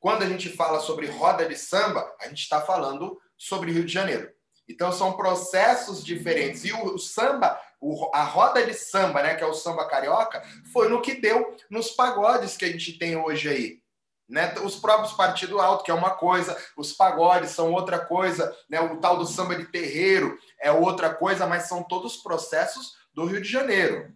Quando 0.00 0.22
a 0.22 0.26
gente 0.26 0.48
fala 0.48 0.80
sobre 0.80 1.06
roda 1.06 1.48
de 1.48 1.56
samba, 1.56 2.12
a 2.20 2.28
gente 2.28 2.42
está 2.42 2.60
falando 2.60 3.20
sobre 3.36 3.72
Rio 3.72 3.84
de 3.84 3.92
Janeiro. 3.92 4.30
Então, 4.68 4.90
são 4.92 5.12
processos 5.12 6.04
diferentes. 6.04 6.64
E 6.64 6.72
o, 6.72 6.94
o 6.94 6.98
samba 6.98 7.60
o, 7.82 8.08
a 8.14 8.22
roda 8.22 8.64
de 8.64 8.72
samba, 8.72 9.22
né, 9.22 9.34
que 9.34 9.42
é 9.42 9.46
o 9.46 9.52
samba 9.52 9.88
carioca, 9.88 10.40
foi 10.72 10.88
no 10.88 11.02
que 11.02 11.14
deu 11.14 11.56
nos 11.68 11.90
pagodes 11.90 12.56
que 12.56 12.64
a 12.64 12.70
gente 12.70 12.96
tem 12.96 13.16
hoje 13.16 13.48
aí. 13.48 13.82
Né? 14.28 14.54
Os 14.64 14.76
próprios 14.76 15.12
partido 15.12 15.60
alto, 15.60 15.82
que 15.82 15.90
é 15.90 15.94
uma 15.94 16.10
coisa, 16.10 16.56
os 16.76 16.92
pagodes 16.92 17.50
são 17.50 17.72
outra 17.72 17.98
coisa, 17.98 18.56
né? 18.70 18.80
o 18.80 18.98
tal 18.98 19.18
do 19.18 19.26
samba 19.26 19.56
de 19.56 19.66
terreiro 19.66 20.38
é 20.60 20.70
outra 20.70 21.12
coisa, 21.12 21.44
mas 21.44 21.64
são 21.64 21.82
todos 21.82 22.16
processos 22.16 22.96
do 23.12 23.26
Rio 23.26 23.42
de 23.42 23.48
Janeiro. 23.48 24.14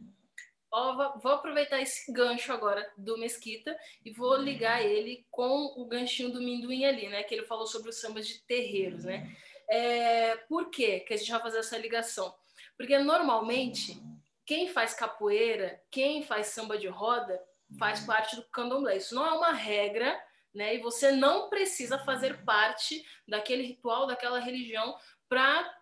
Oh, 0.73 1.19
vou 1.21 1.33
aproveitar 1.33 1.81
esse 1.81 2.13
gancho 2.13 2.53
agora 2.53 2.87
do 2.97 3.19
Mesquita 3.19 3.77
e 4.05 4.13
vou 4.13 4.37
ligar 4.37 4.83
ele 4.83 5.27
com 5.31 5.75
o 5.77 5.87
ganchinho 5.87 6.31
do 6.31 6.41
Minduim 6.41 6.85
ali, 6.85 7.09
né? 7.09 7.23
Que 7.23 7.35
ele 7.35 7.47
falou 7.47 7.67
sobre 7.67 7.89
os 7.89 7.99
sambas 7.99 8.27
de 8.27 8.41
terreiros, 8.47 9.05
né? 9.05 9.35
É, 9.71 10.37
por 10.49 10.69
quê 10.71 11.01
que 11.01 11.15
a 11.15 11.17
gente 11.17 11.31
vai 11.31 11.41
fazer 11.41 11.59
essa 11.59 11.79
ligação? 11.79 12.35
Porque 12.77 12.99
normalmente 12.99 14.03
quem 14.45 14.69
faz 14.69 14.95
capoeira, 14.95 15.83
quem 15.91 16.23
faz 16.23 16.49
samba 16.49 16.79
de 16.79 16.87
roda, 16.87 17.43
faz 17.79 18.01
parte 18.01 18.37
do 18.37 18.45
candomblé. 18.45 18.97
Isso 18.97 19.15
não 19.15 19.27
é 19.27 19.33
uma 19.33 19.53
regra, 19.53 20.19
né? 20.55 20.77
E 20.77 20.79
você 20.79 21.11
não 21.11 21.49
precisa 21.49 21.99
fazer 21.99 22.45
parte 22.45 23.05
daquele 23.27 23.65
ritual, 23.65 24.07
daquela 24.07 24.39
religião 24.39 24.97
para 25.29 25.75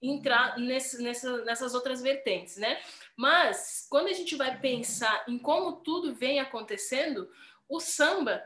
entrar 0.00 0.58
nesse, 0.58 1.02
nessa, 1.02 1.44
nessas 1.44 1.74
outras 1.74 2.00
vertentes, 2.00 2.56
né? 2.56 2.80
Mas 3.16 3.86
quando 3.90 4.08
a 4.08 4.12
gente 4.12 4.36
vai 4.36 4.58
pensar 4.58 5.24
em 5.28 5.38
como 5.38 5.80
tudo 5.80 6.14
vem 6.14 6.40
acontecendo, 6.40 7.30
o 7.68 7.80
samba 7.80 8.42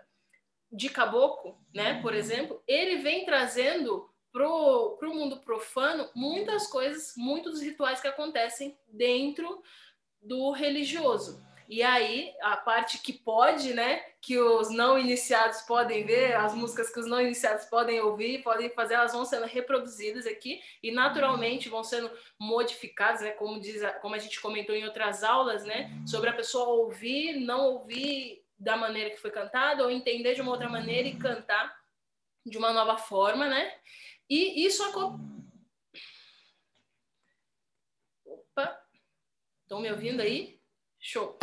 de 0.70 0.88
caboclo, 0.88 1.58
né, 1.74 2.00
por 2.00 2.14
exemplo, 2.14 2.62
ele 2.66 3.02
vem 3.02 3.26
trazendo 3.26 4.10
pro, 4.32 4.96
pro 4.98 5.14
mundo 5.14 5.38
profano 5.38 6.08
muitas 6.14 6.66
coisas, 6.66 7.14
muitos 7.16 7.60
rituais 7.60 8.00
que 8.00 8.08
acontecem 8.08 8.76
dentro 8.88 9.62
do 10.20 10.50
religioso. 10.50 11.42
E 11.68 11.82
aí, 11.82 12.34
a 12.42 12.56
parte 12.56 12.98
que 12.98 13.12
pode, 13.12 13.72
né, 13.72 14.04
que 14.20 14.38
os 14.38 14.68
não 14.68 14.98
iniciados 14.98 15.62
podem 15.62 16.04
ver, 16.04 16.34
as 16.34 16.54
músicas 16.54 16.92
que 16.92 17.00
os 17.00 17.06
não 17.06 17.20
iniciados 17.20 17.64
podem 17.66 18.00
ouvir, 18.00 18.42
podem 18.42 18.68
fazer, 18.68 18.94
elas 18.94 19.12
vão 19.12 19.24
sendo 19.24 19.46
reproduzidas 19.46 20.26
aqui 20.26 20.60
e 20.82 20.90
naturalmente 20.90 21.70
vão 21.70 21.82
sendo 21.82 22.10
modificadas, 22.38 23.22
né, 23.22 23.30
como 23.30 23.60
diz, 23.60 23.82
a, 23.82 23.90
como 23.90 24.14
a 24.14 24.18
gente 24.18 24.40
comentou 24.40 24.74
em 24.74 24.84
outras 24.84 25.24
aulas, 25.24 25.64
né, 25.64 25.90
sobre 26.06 26.28
a 26.28 26.34
pessoa 26.34 26.66
ouvir, 26.66 27.40
não 27.40 27.64
ouvir 27.66 28.44
da 28.58 28.76
maneira 28.76 29.10
que 29.10 29.20
foi 29.20 29.30
cantada 29.30 29.82
ou 29.82 29.90
entender 29.90 30.34
de 30.34 30.42
uma 30.42 30.52
outra 30.52 30.68
maneira 30.68 31.08
e 31.08 31.16
cantar 31.16 31.74
de 32.44 32.58
uma 32.58 32.72
nova 32.72 32.96
forma, 32.98 33.48
né? 33.48 33.72
E 34.32 34.64
isso 34.64 34.82
Opa! 38.24 38.80
Estão 39.62 39.78
me 39.78 39.90
ouvindo 39.90 40.22
aí? 40.22 40.58
Show! 40.98 41.38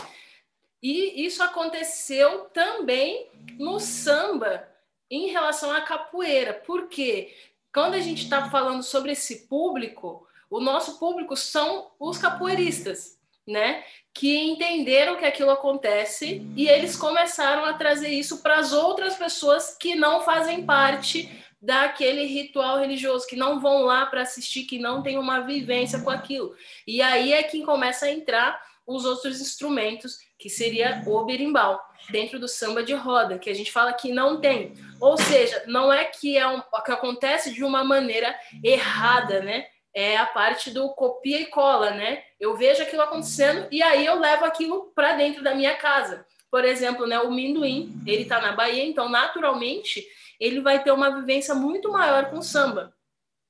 E 0.81 1.23
isso 1.23 1.43
aconteceu 1.43 2.45
também 2.45 3.29
no 3.59 3.79
samba 3.79 4.67
em 5.07 5.27
relação 5.27 5.71
à 5.71 5.81
capoeira. 5.81 6.51
Por 6.51 6.87
quê? 6.87 7.37
Quando 7.71 7.93
a 7.93 7.99
gente 7.99 8.23
está 8.23 8.49
falando 8.49 8.81
sobre 8.81 9.11
esse 9.11 9.47
público, 9.47 10.27
o 10.49 10.59
nosso 10.59 10.97
público 10.97 11.37
são 11.37 11.91
os 11.99 12.17
capoeiristas, 12.17 13.19
né? 13.45 13.85
Que 14.15 14.35
entenderam 14.35 15.15
que 15.15 15.25
aquilo 15.25 15.51
acontece 15.51 16.41
e 16.57 16.67
eles 16.67 16.95
começaram 16.95 17.65
a 17.65 17.73
trazer 17.73 18.09
isso 18.09 18.41
para 18.41 18.57
as 18.57 18.73
outras 18.73 19.15
pessoas 19.15 19.77
que 19.77 19.93
não 19.93 20.21
fazem 20.21 20.65
parte 20.65 21.29
daquele 21.61 22.25
ritual 22.25 22.79
religioso, 22.79 23.27
que 23.27 23.35
não 23.35 23.59
vão 23.59 23.83
lá 23.83 24.05
para 24.05 24.21
assistir, 24.21 24.63
que 24.63 24.79
não 24.79 25.03
tem 25.03 25.17
uma 25.17 25.41
vivência 25.41 25.99
com 25.99 26.09
aquilo. 26.09 26.55
E 26.87 27.01
aí 27.01 27.33
é 27.33 27.43
que 27.43 27.63
começa 27.63 28.05
a 28.05 28.11
entrar 28.11 28.61
os 28.87 29.05
outros 29.05 29.39
instrumentos, 29.39 30.17
que 30.37 30.49
seria 30.49 31.03
o 31.05 31.23
berimbau, 31.23 31.79
dentro 32.09 32.39
do 32.39 32.47
samba 32.47 32.81
de 32.81 32.93
roda, 32.93 33.37
que 33.37 33.49
a 33.49 33.53
gente 33.53 33.71
fala 33.71 33.93
que 33.93 34.11
não 34.11 34.41
tem. 34.41 34.73
Ou 34.99 35.15
seja, 35.15 35.63
não 35.67 35.93
é 35.93 36.05
que 36.05 36.37
é 36.37 36.47
um, 36.47 36.59
que 36.83 36.91
acontece 36.91 37.53
de 37.53 37.63
uma 37.63 37.83
maneira 37.83 38.35
errada, 38.63 39.41
né? 39.41 39.67
É 39.93 40.17
a 40.17 40.25
parte 40.25 40.71
do 40.71 40.89
copia 40.93 41.39
e 41.39 41.47
cola, 41.47 41.91
né? 41.91 42.23
Eu 42.39 42.55
vejo 42.57 42.81
aquilo 42.81 43.03
acontecendo 43.03 43.67
e 43.69 43.83
aí 43.83 44.05
eu 44.05 44.19
levo 44.19 44.45
aquilo 44.45 44.91
para 44.95 45.13
dentro 45.13 45.43
da 45.43 45.53
minha 45.53 45.75
casa. 45.75 46.25
Por 46.51 46.65
exemplo, 46.65 47.05
né, 47.05 47.19
o 47.19 47.31
Minduim, 47.31 48.01
ele 48.05 48.23
está 48.23 48.41
na 48.41 48.53
Bahia, 48.53 48.83
então 48.83 49.07
naturalmente 49.07 50.05
ele 50.39 50.61
vai 50.61 50.81
ter 50.83 50.91
uma 50.91 51.09
vivência 51.19 51.53
muito 51.53 51.91
maior 51.91 52.29
com 52.29 52.41
samba. 52.41 52.93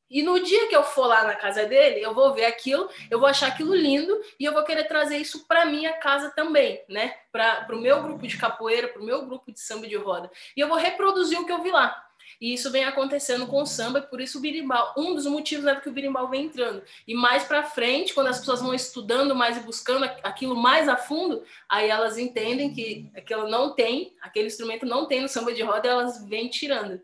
E 0.10 0.24
no 0.24 0.40
dia 0.44 0.68
que 0.68 0.76
eu 0.76 0.84
for 0.84 1.06
lá 1.06 1.24
na 1.24 1.36
casa 1.36 1.68
dele, 1.68 2.02
eu 2.02 2.16
vou 2.16 2.34
ver 2.34 2.46
aquilo, 2.46 2.90
eu 3.12 3.20
vou 3.20 3.28
achar 3.28 3.48
aquilo 3.48 3.76
lindo 3.76 4.20
e 4.40 4.46
eu 4.46 4.52
vou 4.52 4.64
querer 4.64 4.86
trazer 4.86 5.18
isso 5.18 5.48
para 5.48 5.68
minha 5.68 5.94
casa 5.94 6.32
também, 6.32 6.84
né? 6.90 7.14
Para 7.32 7.68
o 7.72 7.80
meu 7.80 8.02
grupo 8.02 8.26
de 8.26 8.36
capoeira, 8.36 8.88
para 8.88 9.02
o 9.02 9.06
meu 9.06 9.28
grupo 9.28 9.52
de 9.52 9.60
samba 9.60 9.88
de 9.88 9.96
roda. 9.96 10.32
E 10.58 10.60
eu 10.60 10.68
vou 10.68 10.78
reproduzir 10.78 11.40
o 11.40 11.46
que 11.46 11.52
eu 11.52 11.62
vi 11.62 11.70
lá. 11.70 12.09
E 12.40 12.54
isso 12.54 12.72
vem 12.72 12.86
acontecendo 12.86 13.48
com 13.48 13.62
o 13.62 13.66
samba, 13.66 14.02
por 14.02 14.22
isso 14.22 14.38
o 14.38 14.42
birimbau, 14.42 14.94
um 14.98 15.14
dos 15.14 15.26
motivos 15.26 15.66
é 15.66 15.76
que 15.76 15.90
o 15.90 15.92
birimbau 15.92 16.30
vem 16.30 16.46
entrando. 16.46 16.82
E 17.06 17.14
mais 17.14 17.44
para 17.44 17.64
frente, 17.64 18.14
quando 18.14 18.28
as 18.28 18.40
pessoas 18.40 18.62
vão 18.62 18.74
estudando 18.74 19.36
mais 19.36 19.58
e 19.58 19.62
buscando 19.62 20.06
aquilo 20.24 20.56
mais 20.56 20.88
a 20.88 20.96
fundo, 20.96 21.44
aí 21.68 21.90
elas 21.90 22.18
entendem 22.18 22.74
que 22.74 23.12
aquilo 23.16 23.50
não 23.50 23.76
tem, 23.76 24.16
aquele 24.22 24.48
instrumento 24.48 24.86
não 24.86 25.06
tem 25.06 25.22
no 25.22 25.28
samba 25.28 25.54
de 25.54 25.62
roda, 25.62 25.90
elas 25.90 26.26
vêm 26.26 26.48
tirando. 26.48 27.02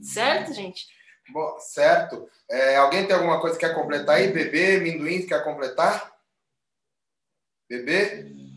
Certo, 0.00 0.52
gente? 0.54 0.86
Bom, 1.30 1.58
certo. 1.58 2.28
É, 2.48 2.76
alguém 2.76 3.06
tem 3.06 3.14
alguma 3.14 3.40
coisa 3.40 3.58
que 3.58 3.66
quer 3.66 3.74
completar 3.74 4.16
aí? 4.16 4.32
Bebê, 4.32 4.78
Minduim, 4.78 5.26
quer 5.26 5.44
completar? 5.44 6.16
Bebê? 7.68 8.47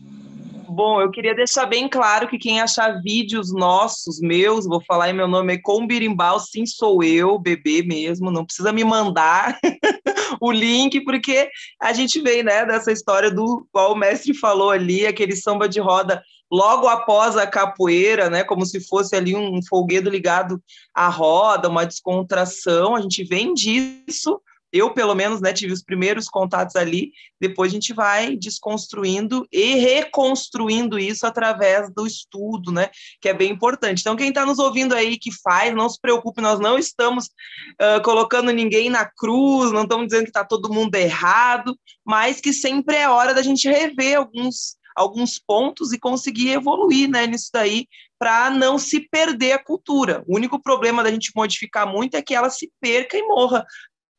Bom, 0.74 1.02
eu 1.02 1.10
queria 1.10 1.34
deixar 1.34 1.66
bem 1.66 1.86
claro 1.86 2.26
que 2.26 2.38
quem 2.38 2.58
achar 2.58 3.02
vídeos 3.02 3.52
nossos, 3.52 4.18
meus, 4.20 4.64
vou 4.64 4.82
falar 4.82 5.10
em 5.10 5.12
meu 5.12 5.28
nome, 5.28 5.52
é 5.52 5.58
com 5.58 5.86
birimbau, 5.86 6.40
sim, 6.40 6.64
sou 6.64 7.04
eu, 7.04 7.38
bebê 7.38 7.82
mesmo, 7.82 8.30
não 8.30 8.42
precisa 8.42 8.72
me 8.72 8.82
mandar 8.82 9.58
o 10.40 10.50
link, 10.50 11.02
porque 11.02 11.50
a 11.78 11.92
gente 11.92 12.22
veio, 12.22 12.42
né, 12.42 12.64
dessa 12.64 12.90
história 12.90 13.30
do 13.30 13.66
qual 13.70 13.92
o 13.92 13.96
mestre 13.96 14.32
falou 14.32 14.70
ali, 14.70 15.06
aquele 15.06 15.36
samba 15.36 15.68
de 15.68 15.78
roda 15.78 16.22
logo 16.50 16.88
após 16.88 17.36
a 17.36 17.46
capoeira, 17.46 18.30
né, 18.30 18.42
como 18.42 18.64
se 18.64 18.80
fosse 18.80 19.14
ali 19.14 19.36
um 19.36 19.60
folguedo 19.68 20.08
ligado 20.08 20.58
à 20.94 21.10
roda, 21.10 21.68
uma 21.68 21.84
descontração, 21.84 22.96
a 22.96 23.02
gente 23.02 23.22
vem 23.24 23.52
disso, 23.52 24.40
eu, 24.72 24.94
pelo 24.94 25.14
menos, 25.14 25.40
né, 25.40 25.52
tive 25.52 25.72
os 25.72 25.82
primeiros 25.82 26.28
contatos 26.28 26.76
ali, 26.76 27.12
depois 27.40 27.70
a 27.70 27.74
gente 27.74 27.92
vai 27.92 28.36
desconstruindo 28.36 29.46
e 29.52 29.74
reconstruindo 29.74 30.98
isso 30.98 31.26
através 31.26 31.92
do 31.92 32.06
estudo, 32.06 32.72
né, 32.72 32.88
que 33.20 33.28
é 33.28 33.34
bem 33.34 33.50
importante. 33.50 34.00
Então, 34.00 34.16
quem 34.16 34.30
está 34.30 34.46
nos 34.46 34.58
ouvindo 34.58 34.94
aí 34.94 35.18
que 35.18 35.30
faz, 35.42 35.74
não 35.74 35.88
se 35.88 36.00
preocupe, 36.00 36.40
nós 36.40 36.58
não 36.58 36.78
estamos 36.78 37.26
uh, 37.26 38.02
colocando 38.02 38.50
ninguém 38.50 38.88
na 38.88 39.04
cruz, 39.04 39.70
não 39.72 39.82
estamos 39.82 40.06
dizendo 40.06 40.24
que 40.24 40.30
está 40.30 40.44
todo 40.44 40.72
mundo 40.72 40.94
errado, 40.94 41.76
mas 42.04 42.40
que 42.40 42.52
sempre 42.52 42.96
é 42.96 43.08
hora 43.08 43.34
da 43.34 43.42
gente 43.42 43.68
rever 43.68 44.16
alguns 44.16 44.80
alguns 44.94 45.38
pontos 45.38 45.92
e 45.92 45.98
conseguir 45.98 46.50
evoluir 46.50 47.08
né, 47.08 47.26
nisso 47.26 47.48
daí 47.52 47.86
para 48.18 48.50
não 48.50 48.78
se 48.78 49.00
perder 49.08 49.52
a 49.52 49.58
cultura. 49.58 50.22
O 50.28 50.36
único 50.36 50.60
problema 50.62 51.02
da 51.02 51.10
gente 51.10 51.32
modificar 51.34 51.86
muito 51.86 52.14
é 52.14 52.22
que 52.22 52.34
ela 52.34 52.50
se 52.50 52.70
perca 52.80 53.16
e 53.16 53.22
morra, 53.26 53.66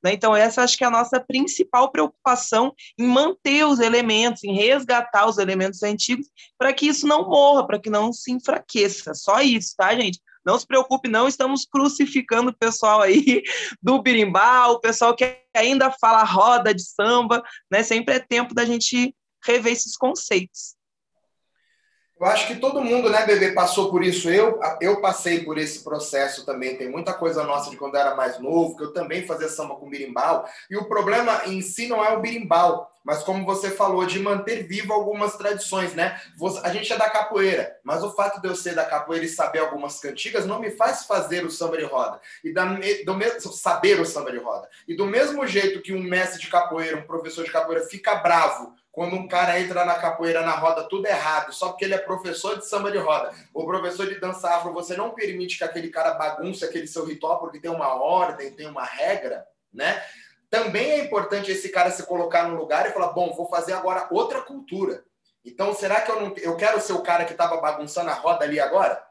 né? 0.03 0.13
Então, 0.13 0.35
essa 0.35 0.63
acho 0.63 0.77
que 0.77 0.83
é 0.83 0.87
a 0.87 0.91
nossa 0.91 1.19
principal 1.19 1.91
preocupação 1.91 2.73
em 2.99 3.07
manter 3.07 3.65
os 3.65 3.79
elementos, 3.79 4.43
em 4.43 4.53
resgatar 4.53 5.27
os 5.27 5.37
elementos 5.37 5.81
antigos, 5.81 6.27
para 6.57 6.73
que 6.73 6.87
isso 6.87 7.07
não 7.07 7.29
morra, 7.29 7.65
para 7.65 7.79
que 7.79 7.89
não 7.89 8.11
se 8.11 8.31
enfraqueça. 8.31 9.13
Só 9.13 9.41
isso, 9.41 9.73
tá, 9.77 9.95
gente? 9.95 10.19
Não 10.45 10.59
se 10.59 10.67
preocupe, 10.67 11.07
não 11.07 11.27
estamos 11.27 11.65
crucificando 11.65 12.49
o 12.51 12.57
pessoal 12.57 13.01
aí 13.01 13.41
do 13.81 14.01
birimbau, 14.01 14.73
o 14.73 14.79
pessoal 14.79 15.15
que 15.15 15.39
ainda 15.55 15.89
fala 15.91 16.23
roda 16.23 16.73
de 16.73 16.83
samba, 16.83 17.41
né? 17.71 17.81
Sempre 17.81 18.15
é 18.15 18.19
tempo 18.19 18.53
da 18.53 18.65
gente 18.65 19.15
rever 19.45 19.71
esses 19.71 19.95
conceitos. 19.95 20.75
Eu 22.19 22.27
acho 22.27 22.47
que 22.47 22.55
todo 22.55 22.81
mundo, 22.81 23.09
né, 23.09 23.25
bebê, 23.25 23.51
passou 23.51 23.89
por 23.89 24.03
isso. 24.03 24.29
Eu, 24.29 24.59
eu 24.79 25.01
passei 25.01 25.43
por 25.43 25.57
esse 25.57 25.83
processo 25.83 26.45
também. 26.45 26.77
Tem 26.77 26.89
muita 26.89 27.13
coisa 27.13 27.43
nossa 27.43 27.69
de 27.69 27.75
quando 27.75 27.95
eu 27.95 28.01
era 28.01 28.15
mais 28.15 28.39
novo, 28.39 28.77
que 28.77 28.83
eu 28.83 28.93
também 28.93 29.25
fazia 29.25 29.49
samba 29.49 29.75
com 29.75 29.89
birimbau. 29.89 30.47
E 30.69 30.77
o 30.77 30.85
problema 30.85 31.41
em 31.47 31.61
si 31.61 31.87
não 31.87 32.05
é 32.05 32.15
o 32.15 32.21
birimbau, 32.21 32.89
mas 33.03 33.23
como 33.23 33.45
você 33.45 33.71
falou, 33.71 34.05
de 34.05 34.19
manter 34.19 34.63
vivo 34.63 34.93
algumas 34.93 35.35
tradições, 35.35 35.93
né? 35.95 36.17
A 36.63 36.69
gente 36.69 36.93
é 36.93 36.97
da 36.97 37.09
capoeira, 37.09 37.75
mas 37.83 38.03
o 38.03 38.13
fato 38.13 38.39
de 38.39 38.47
eu 38.47 38.55
ser 38.55 38.75
da 38.75 38.85
capoeira 38.85 39.25
e 39.25 39.29
saber 39.29 39.59
algumas 39.59 39.99
cantigas 39.99 40.45
não 40.45 40.59
me 40.59 40.71
faz 40.71 41.05
fazer 41.05 41.43
o 41.43 41.51
samba 41.51 41.77
de 41.77 41.83
roda. 41.83 42.21
E 42.43 42.53
da, 42.53 42.63
do 43.05 43.15
mesmo, 43.15 43.51
saber 43.51 43.99
o 43.99 44.05
samba 44.05 44.31
de 44.31 44.37
roda. 44.37 44.69
E 44.87 44.95
do 44.95 45.07
mesmo 45.07 45.45
jeito 45.45 45.81
que 45.81 45.93
um 45.93 46.01
mestre 46.01 46.39
de 46.39 46.47
capoeira, 46.47 46.95
um 46.95 47.03
professor 47.03 47.43
de 47.43 47.51
capoeira 47.51 47.83
fica 47.85 48.15
bravo 48.15 48.73
quando 48.93 49.15
um 49.15 49.27
cara 49.27 49.59
entra 49.59 49.83
na 49.83 49.95
capoeira 49.95 50.43
na 50.43 50.51
roda 50.51 50.87
tudo 50.87 51.07
errado, 51.07 51.51
só 51.51 51.69
porque 51.69 51.83
ele 51.83 51.95
é 51.95 51.97
professor 51.97 52.59
de 52.59 52.67
samba 52.67 52.91
de 52.91 52.99
roda, 52.99 53.33
ou 53.51 53.65
professor 53.65 54.07
de 54.07 54.19
dança 54.19 54.47
afro, 54.47 54.71
você 54.71 54.95
não 54.95 55.09
permite 55.09 55.57
que 55.57 55.63
aquele 55.63 55.89
cara 55.89 56.13
bagunce 56.13 56.63
aquele 56.63 56.85
seu 56.85 57.03
ritual 57.03 57.39
porque 57.39 57.59
tem 57.59 57.71
uma 57.71 57.95
ordem, 57.95 58.53
tem 58.53 58.67
uma 58.67 58.85
regra, 58.85 59.47
né? 59.73 59.99
Também 60.47 60.91
é 60.91 60.99
importante 60.99 61.51
esse 61.51 61.69
cara 61.69 61.89
se 61.89 62.03
colocar 62.03 62.47
no 62.47 62.55
lugar 62.55 62.87
e 62.87 62.93
falar: 62.93 63.13
bom, 63.13 63.33
vou 63.33 63.49
fazer 63.49 63.73
agora 63.73 64.07
outra 64.11 64.43
cultura. 64.43 65.03
Então, 65.43 65.73
será 65.73 66.01
que 66.01 66.11
eu 66.11 66.21
não 66.21 66.33
eu 66.37 66.55
quero 66.55 66.79
ser 66.79 66.93
o 66.93 67.01
cara 67.01 67.25
que 67.25 67.31
estava 67.31 67.59
bagunçando 67.59 68.11
a 68.11 68.13
roda 68.13 68.45
ali 68.45 68.59
agora? 68.59 69.03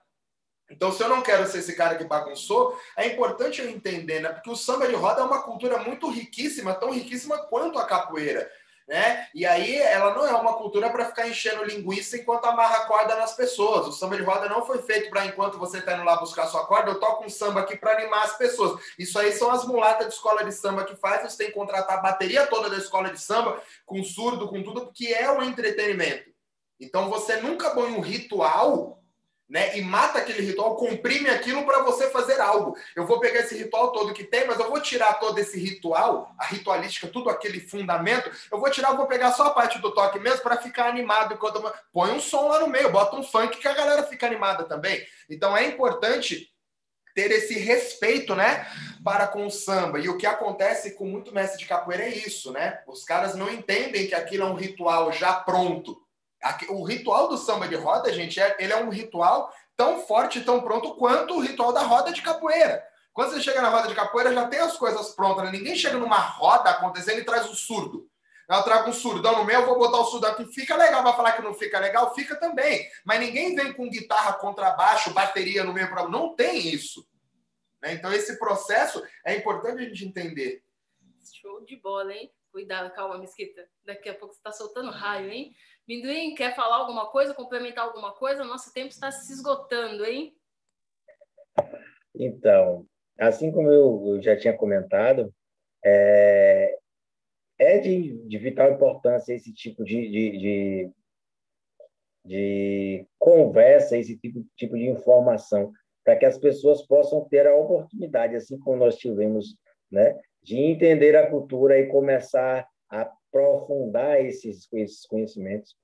Então, 0.70 0.92
se 0.92 1.02
eu 1.02 1.08
não 1.08 1.22
quero 1.22 1.44
ser 1.48 1.58
esse 1.58 1.74
cara 1.74 1.96
que 1.96 2.04
bagunçou, 2.04 2.78
é 2.96 3.08
importante 3.08 3.60
eu 3.60 3.68
entender, 3.68 4.20
né? 4.20 4.28
Porque 4.28 4.48
o 4.48 4.54
samba 4.54 4.86
de 4.86 4.94
roda 4.94 5.22
é 5.22 5.24
uma 5.24 5.42
cultura 5.42 5.78
muito 5.78 6.08
riquíssima, 6.08 6.72
tão 6.72 6.92
riquíssima 6.92 7.36
quanto 7.48 7.80
a 7.80 7.84
capoeira 7.84 8.48
né? 8.92 9.26
E 9.34 9.46
aí 9.46 9.78
ela 9.78 10.14
não 10.14 10.26
é 10.26 10.34
uma 10.34 10.52
cultura 10.52 10.90
para 10.90 11.06
ficar 11.06 11.26
enchendo 11.26 11.64
linguiça 11.64 12.18
enquanto 12.18 12.44
amarra 12.44 12.84
corda 12.84 13.16
nas 13.16 13.34
pessoas. 13.34 13.86
O 13.86 13.92
samba 13.92 14.18
de 14.18 14.22
roda 14.22 14.50
não 14.50 14.66
foi 14.66 14.82
feito 14.82 15.08
para 15.08 15.24
enquanto 15.24 15.58
você 15.58 15.78
está 15.78 15.94
indo 15.94 16.04
lá 16.04 16.16
buscar 16.16 16.46
sua 16.46 16.66
corda, 16.66 16.90
eu 16.90 17.00
toco 17.00 17.24
um 17.24 17.28
samba 17.30 17.60
aqui 17.60 17.74
para 17.74 17.92
animar 17.92 18.24
as 18.24 18.36
pessoas. 18.36 18.78
Isso 18.98 19.18
aí 19.18 19.32
são 19.32 19.50
as 19.50 19.64
mulatas 19.64 20.08
de 20.08 20.12
escola 20.12 20.44
de 20.44 20.52
samba 20.52 20.84
que 20.84 20.94
faz, 20.94 21.22
você 21.22 21.38
tem 21.38 21.46
que 21.46 21.54
contratar 21.54 21.98
a 21.98 22.02
bateria 22.02 22.46
toda 22.46 22.68
da 22.68 22.76
escola 22.76 23.08
de 23.08 23.18
samba, 23.18 23.62
com 23.86 24.04
surdo, 24.04 24.46
com 24.46 24.62
tudo, 24.62 24.82
porque 24.82 25.06
é 25.06 25.32
um 25.32 25.42
entretenimento. 25.42 26.30
Então 26.78 27.08
você 27.08 27.36
nunca 27.36 27.70
põe 27.70 27.94
um 27.94 28.00
ritual 28.00 29.01
né? 29.52 29.76
E 29.76 29.82
mata 29.82 30.18
aquele 30.18 30.40
ritual, 30.40 30.76
comprime 30.76 31.28
aquilo 31.28 31.66
para 31.66 31.82
você 31.82 32.08
fazer 32.08 32.40
algo. 32.40 32.74
Eu 32.96 33.06
vou 33.06 33.20
pegar 33.20 33.40
esse 33.40 33.54
ritual 33.54 33.92
todo 33.92 34.14
que 34.14 34.24
tem, 34.24 34.46
mas 34.46 34.58
eu 34.58 34.70
vou 34.70 34.80
tirar 34.80 35.20
todo 35.20 35.38
esse 35.38 35.60
ritual, 35.60 36.34
a 36.38 36.46
ritualística, 36.46 37.06
tudo 37.06 37.28
aquele 37.28 37.60
fundamento, 37.60 38.30
eu 38.50 38.58
vou 38.58 38.70
tirar, 38.70 38.92
eu 38.92 38.96
vou 38.96 39.06
pegar 39.06 39.30
só 39.32 39.48
a 39.48 39.50
parte 39.50 39.78
do 39.78 39.92
toque 39.92 40.18
mesmo 40.18 40.40
para 40.40 40.56
ficar 40.56 40.86
animado 40.86 41.34
enquanto 41.34 41.56
eu... 41.56 41.70
põe 41.92 42.10
um 42.12 42.18
som 42.18 42.48
lá 42.48 42.60
no 42.60 42.66
meio, 42.66 42.90
bota 42.90 43.14
um 43.14 43.22
funk 43.22 43.58
que 43.58 43.68
a 43.68 43.74
galera 43.74 44.04
fica 44.04 44.26
animada 44.26 44.64
também. 44.64 45.06
Então 45.28 45.54
é 45.54 45.66
importante 45.66 46.50
ter 47.14 47.30
esse 47.30 47.58
respeito, 47.58 48.34
né, 48.34 48.66
para 49.04 49.26
com 49.26 49.46
o 49.46 49.50
samba. 49.50 49.98
E 49.98 50.08
o 50.08 50.16
que 50.16 50.24
acontece 50.24 50.92
com 50.92 51.04
muito 51.04 51.30
mestre 51.34 51.58
de 51.58 51.66
capoeira 51.66 52.04
é 52.04 52.08
isso, 52.08 52.52
né? 52.52 52.80
Os 52.86 53.04
caras 53.04 53.34
não 53.34 53.50
entendem 53.50 54.06
que 54.06 54.14
aquilo 54.14 54.44
é 54.44 54.46
um 54.46 54.54
ritual 54.54 55.12
já 55.12 55.34
pronto. 55.34 56.01
O 56.70 56.84
ritual 56.84 57.28
do 57.28 57.38
samba 57.38 57.68
de 57.68 57.76
roda, 57.76 58.12
gente, 58.12 58.40
é, 58.40 58.56
ele 58.58 58.72
é 58.72 58.76
um 58.76 58.90
ritual 58.90 59.52
tão 59.76 60.00
forte 60.00 60.40
tão 60.42 60.60
pronto 60.60 60.94
quanto 60.96 61.34
o 61.34 61.40
ritual 61.40 61.72
da 61.72 61.82
roda 61.82 62.12
de 62.12 62.22
capoeira. 62.22 62.82
Quando 63.12 63.32
você 63.32 63.42
chega 63.42 63.60
na 63.60 63.68
roda 63.68 63.88
de 63.88 63.94
capoeira, 63.94 64.32
já 64.32 64.48
tem 64.48 64.60
as 64.60 64.76
coisas 64.76 65.14
prontas. 65.14 65.44
Né? 65.44 65.52
Ninguém 65.52 65.76
chega 65.76 65.98
numa 65.98 66.18
roda 66.18 66.70
acontecendo 66.70 67.20
e 67.20 67.24
traz 67.24 67.48
o 67.50 67.54
surdo. 67.54 68.08
Eu 68.48 68.62
trago 68.62 68.90
um 68.90 68.92
surdão 68.92 69.38
no 69.38 69.44
meio, 69.44 69.60
eu 69.60 69.66
vou 69.66 69.78
botar 69.78 69.98
o 69.98 70.04
surdo 70.04 70.26
aqui. 70.26 70.44
Fica 70.52 70.76
legal, 70.76 71.02
vai 71.02 71.14
falar 71.14 71.32
que 71.32 71.42
não 71.42 71.54
fica 71.54 71.78
legal? 71.78 72.14
Fica 72.14 72.36
também. 72.36 72.86
Mas 73.04 73.20
ninguém 73.20 73.54
vem 73.54 73.72
com 73.72 73.88
guitarra, 73.88 74.34
contrabaixo, 74.34 75.14
bateria 75.14 75.64
no 75.64 75.72
meio. 75.72 75.88
Não 76.08 76.34
tem 76.34 76.68
isso. 76.68 77.06
Né? 77.80 77.94
Então, 77.94 78.12
esse 78.12 78.38
processo 78.38 79.02
é 79.24 79.36
importante 79.36 79.82
a 79.82 79.88
gente 79.88 80.04
entender. 80.04 80.62
Show 81.40 81.64
de 81.64 81.76
bola, 81.76 82.12
hein? 82.12 82.30
Cuidado, 82.50 82.92
calma, 82.92 83.16
Mesquita. 83.16 83.66
Daqui 83.84 84.10
a 84.10 84.14
pouco 84.14 84.34
você 84.34 84.40
está 84.40 84.52
soltando 84.52 84.90
raio, 84.90 85.30
hein? 85.30 85.54
Minduim, 85.86 86.34
quer 86.34 86.54
falar 86.54 86.76
alguma 86.76 87.10
coisa, 87.10 87.34
complementar 87.34 87.84
alguma 87.84 88.12
coisa? 88.12 88.44
Nosso 88.44 88.72
tempo 88.72 88.88
está 88.88 89.10
se 89.10 89.32
esgotando, 89.32 90.04
hein? 90.04 90.34
Então, 92.14 92.86
assim 93.18 93.50
como 93.50 93.70
eu, 93.70 94.20
já 94.22 94.36
tinha 94.36 94.56
comentado, 94.56 95.32
é, 95.84 96.78
é 97.58 97.78
de, 97.78 98.18
de, 98.28 98.38
vital 98.38 98.72
importância 98.72 99.34
esse 99.34 99.52
tipo 99.52 99.84
de, 99.84 100.08
de, 100.08 100.38
de, 100.38 100.90
de 102.24 103.06
conversa, 103.18 103.96
esse 103.96 104.16
tipo, 104.18 104.44
tipo 104.56 104.76
de 104.76 104.86
informação, 104.86 105.72
para 106.04 106.16
que 106.16 106.24
as 106.24 106.38
pessoas 106.38 106.86
possam 106.86 107.24
ter 107.28 107.46
a 107.46 107.56
oportunidade, 107.56 108.36
assim 108.36 108.58
como 108.58 108.76
nós 108.76 108.96
tivemos, 108.96 109.56
né, 109.90 110.18
de 110.42 110.56
entender 110.56 111.16
a 111.16 111.28
cultura 111.28 111.78
e 111.78 111.88
começar 111.88 112.66
a 112.88 113.12
aprofundar 113.32 114.20
esses, 114.20 114.68
esses 114.72 115.06
conhecimentos. 115.06 115.74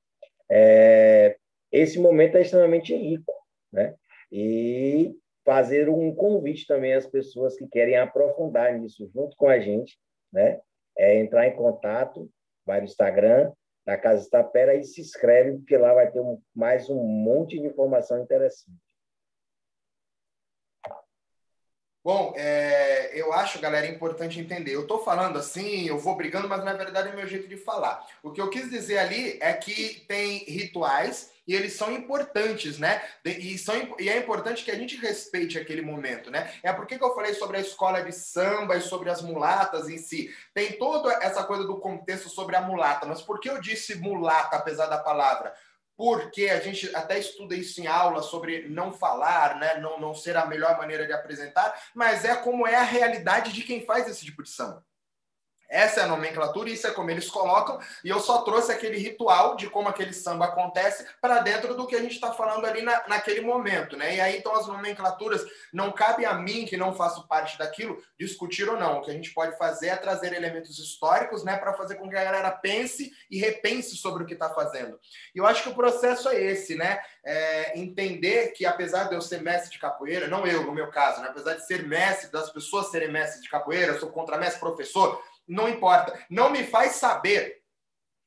É, 0.51 1.37
esse 1.73 1.99
momento 1.99 2.37
é 2.37 2.43
extremamente 2.43 2.95
rico, 2.95 3.33
né? 3.73 3.95
E 4.31 5.17
fazer 5.45 5.89
um 5.89 6.15
convite 6.15 6.67
também 6.67 6.93
às 6.93 7.07
pessoas 7.07 7.57
que 7.57 7.67
querem 7.67 7.97
aprofundar 7.97 8.79
nisso 8.79 9.11
junto 9.15 9.35
com 9.37 9.49
a 9.49 9.59
gente, 9.59 9.99
né? 10.31 10.61
É 10.97 11.19
entrar 11.19 11.47
em 11.47 11.57
contato, 11.57 12.31
vai 12.67 12.81
no 12.81 12.87
Instagram 12.87 13.53
da 13.87 13.97
Casa 13.97 14.23
Estapera 14.23 14.75
e 14.75 14.85
se 14.85 15.01
inscreve, 15.01 15.57
porque 15.59 15.77
lá 15.77 15.95
vai 15.95 16.11
ter 16.11 16.21
um, 16.21 16.39
mais 16.55 16.91
um 16.91 17.03
monte 17.03 17.59
de 17.59 17.67
informação 17.67 18.23
interessante. 18.23 18.77
Bom, 22.09 22.33
é, 22.39 23.11
eu 23.13 23.35
acho, 23.35 23.59
galera, 23.59 23.87
importante 23.87 24.41
entender. 24.41 24.75
Eu 24.75 24.81
estou 24.81 25.05
falando 25.05 25.39
assim, 25.39 25.87
eu 25.87 25.99
vou 25.99 26.17
brigando, 26.17 26.49
mas 26.49 26.65
na 26.65 26.73
verdade 26.73 27.11
é 27.11 27.13
o 27.13 27.15
meu 27.15 27.27
jeito 27.27 27.47
de 27.47 27.59
falar. 27.59 28.03
O 28.23 28.31
que 28.31 28.41
eu 28.41 28.49
quis 28.49 28.71
dizer 28.71 28.97
ali 28.97 29.37
é 29.43 29.53
que 29.53 30.07
tem 30.09 30.39
rituais 30.45 31.31
e 31.47 31.55
eles 31.55 31.75
são 31.75 31.93
importantes, 31.93 32.79
né? 32.79 33.03
E, 33.23 33.59
são, 33.59 33.95
e 33.99 34.09
é 34.09 34.17
importante 34.17 34.65
que 34.65 34.71
a 34.71 34.75
gente 34.75 34.97
respeite 34.97 35.59
aquele 35.59 35.83
momento, 35.83 36.31
né? 36.31 36.51
É 36.63 36.73
por 36.73 36.87
que 36.87 36.95
eu 36.95 37.15
falei 37.15 37.35
sobre 37.35 37.59
a 37.59 37.61
escola 37.61 38.03
de 38.03 38.13
samba 38.13 38.79
e 38.79 38.81
sobre 38.81 39.11
as 39.11 39.21
mulatas 39.21 39.91
em 39.91 39.99
si. 39.99 40.35
Tem 40.55 40.79
toda 40.79 41.13
essa 41.23 41.45
coisa 41.45 41.65
do 41.65 41.77
contexto 41.77 42.31
sobre 42.31 42.57
a 42.57 42.63
mulata, 42.63 43.05
mas 43.05 43.21
por 43.21 43.39
que 43.39 43.51
eu 43.51 43.61
disse 43.61 43.97
mulata, 43.97 44.57
apesar 44.57 44.87
da 44.87 44.97
palavra? 44.97 45.53
Porque 45.99 46.49
a 46.49 46.61
gente 46.61 46.95
até 46.95 47.19
estuda 47.19 47.57
isso 47.57 47.81
em 47.81 47.89
aula 47.89 48.23
sobre 48.23 48.69
não 48.69 48.93
falar, 48.93 49.59
né? 49.59 49.79
não, 49.81 49.99
não 49.99 50.15
ser 50.15 50.37
a 50.37 50.47
melhor 50.47 50.79
maneira 50.79 51.05
de 51.05 51.13
apresentar, 51.13 51.75
mas 51.93 52.25
é 52.25 52.37
como 52.37 52.69
é 52.69 52.77
a 52.77 52.85
realidade 52.85 53.53
de 53.53 53.65
quem 53.65 53.85
faz 53.85 54.07
esse 54.07 54.25
tipo 54.25 54.45
de 54.45 54.49
samba. 54.49 54.87
Essa 55.69 56.01
é 56.01 56.03
a 56.05 56.07
nomenclatura, 56.07 56.71
isso 56.71 56.87
é 56.87 56.91
como 56.91 57.11
eles 57.11 57.31
colocam, 57.31 57.79
e 58.03 58.09
eu 58.09 58.21
só 58.21 58.43
trouxe 58.43 58.73
aquele 58.73 58.97
ritual 58.97 59.55
de 59.55 59.69
como 59.69 59.89
aquele 59.89 60.15
samba 60.15 60.47
acontece 60.47 61.07
para 61.21 61.41
dentro 61.41 61.75
do 61.75 61.87
que 61.87 61.95
a 61.95 62.01
gente 62.01 62.15
está 62.15 62.33
falando 62.33 62.65
ali 62.65 62.81
na, 62.81 63.07
naquele 63.07 63.43
momento, 63.43 63.97
né? 63.97 64.17
E 64.17 64.21
aí 64.21 64.39
então 64.39 64.55
as 64.55 64.67
nomenclaturas 64.67 65.45
não 65.73 65.93
cabe 65.93 66.25
a 66.25 66.35
mim, 66.35 66.65
que 66.65 66.77
não 66.77 66.95
faço 66.95 67.27
parte 67.29 67.59
daquilo, 67.59 68.03
discutir 68.19 68.69
ou 68.69 68.79
não. 68.79 68.99
O 68.99 69.03
que 69.03 69.11
a 69.11 69.15
gente 69.15 69.33
pode 69.35 69.57
fazer 69.59 69.89
é 69.89 69.97
trazer 69.97 70.33
elementos 70.33 70.79
históricos, 70.79 71.45
né, 71.45 71.57
para 71.57 71.75
fazer 71.75 71.97
com 71.97 72.09
que 72.09 72.17
a 72.17 72.25
galera 72.25 72.51
pense 72.51 73.13
e 73.31 73.39
repense 73.39 73.97
sobre 73.97 74.23
o 74.23 74.27
que 74.27 74.35
está 74.35 74.51
fazendo. 74.51 74.99
E 75.35 75.39
eu 75.39 75.47
acho 75.47 75.63
que 75.63 75.69
o 75.69 75.75
processo 75.75 76.29
é 76.29 76.41
esse, 76.41 76.75
né? 76.75 76.99
É 77.25 77.79
entender 77.79 78.53
que 78.53 78.65
apesar 78.65 79.05
de 79.05 79.15
eu 79.15 79.21
ser 79.21 79.43
mestre 79.43 79.71
de 79.71 79.79
capoeira, 79.79 80.29
não 80.29 80.47
eu, 80.47 80.65
no 80.65 80.73
meu 80.73 80.89
caso, 80.91 81.21
né? 81.21 81.29
apesar 81.29 81.55
de 81.55 81.67
ser 81.67 81.87
mestre, 81.87 82.31
das 82.31 82.51
pessoas 82.51 82.91
serem 82.91 83.11
mestres 83.11 83.43
de 83.43 83.51
capoeira, 83.51 83.93
eu 83.93 84.01
sou 84.01 84.11
contramestre, 84.11 84.61
professor, 84.61 85.23
não 85.49 85.69
importa. 85.69 86.19
Não 86.29 86.51
me 86.51 86.65
faz 86.65 86.93
saber 86.93 87.59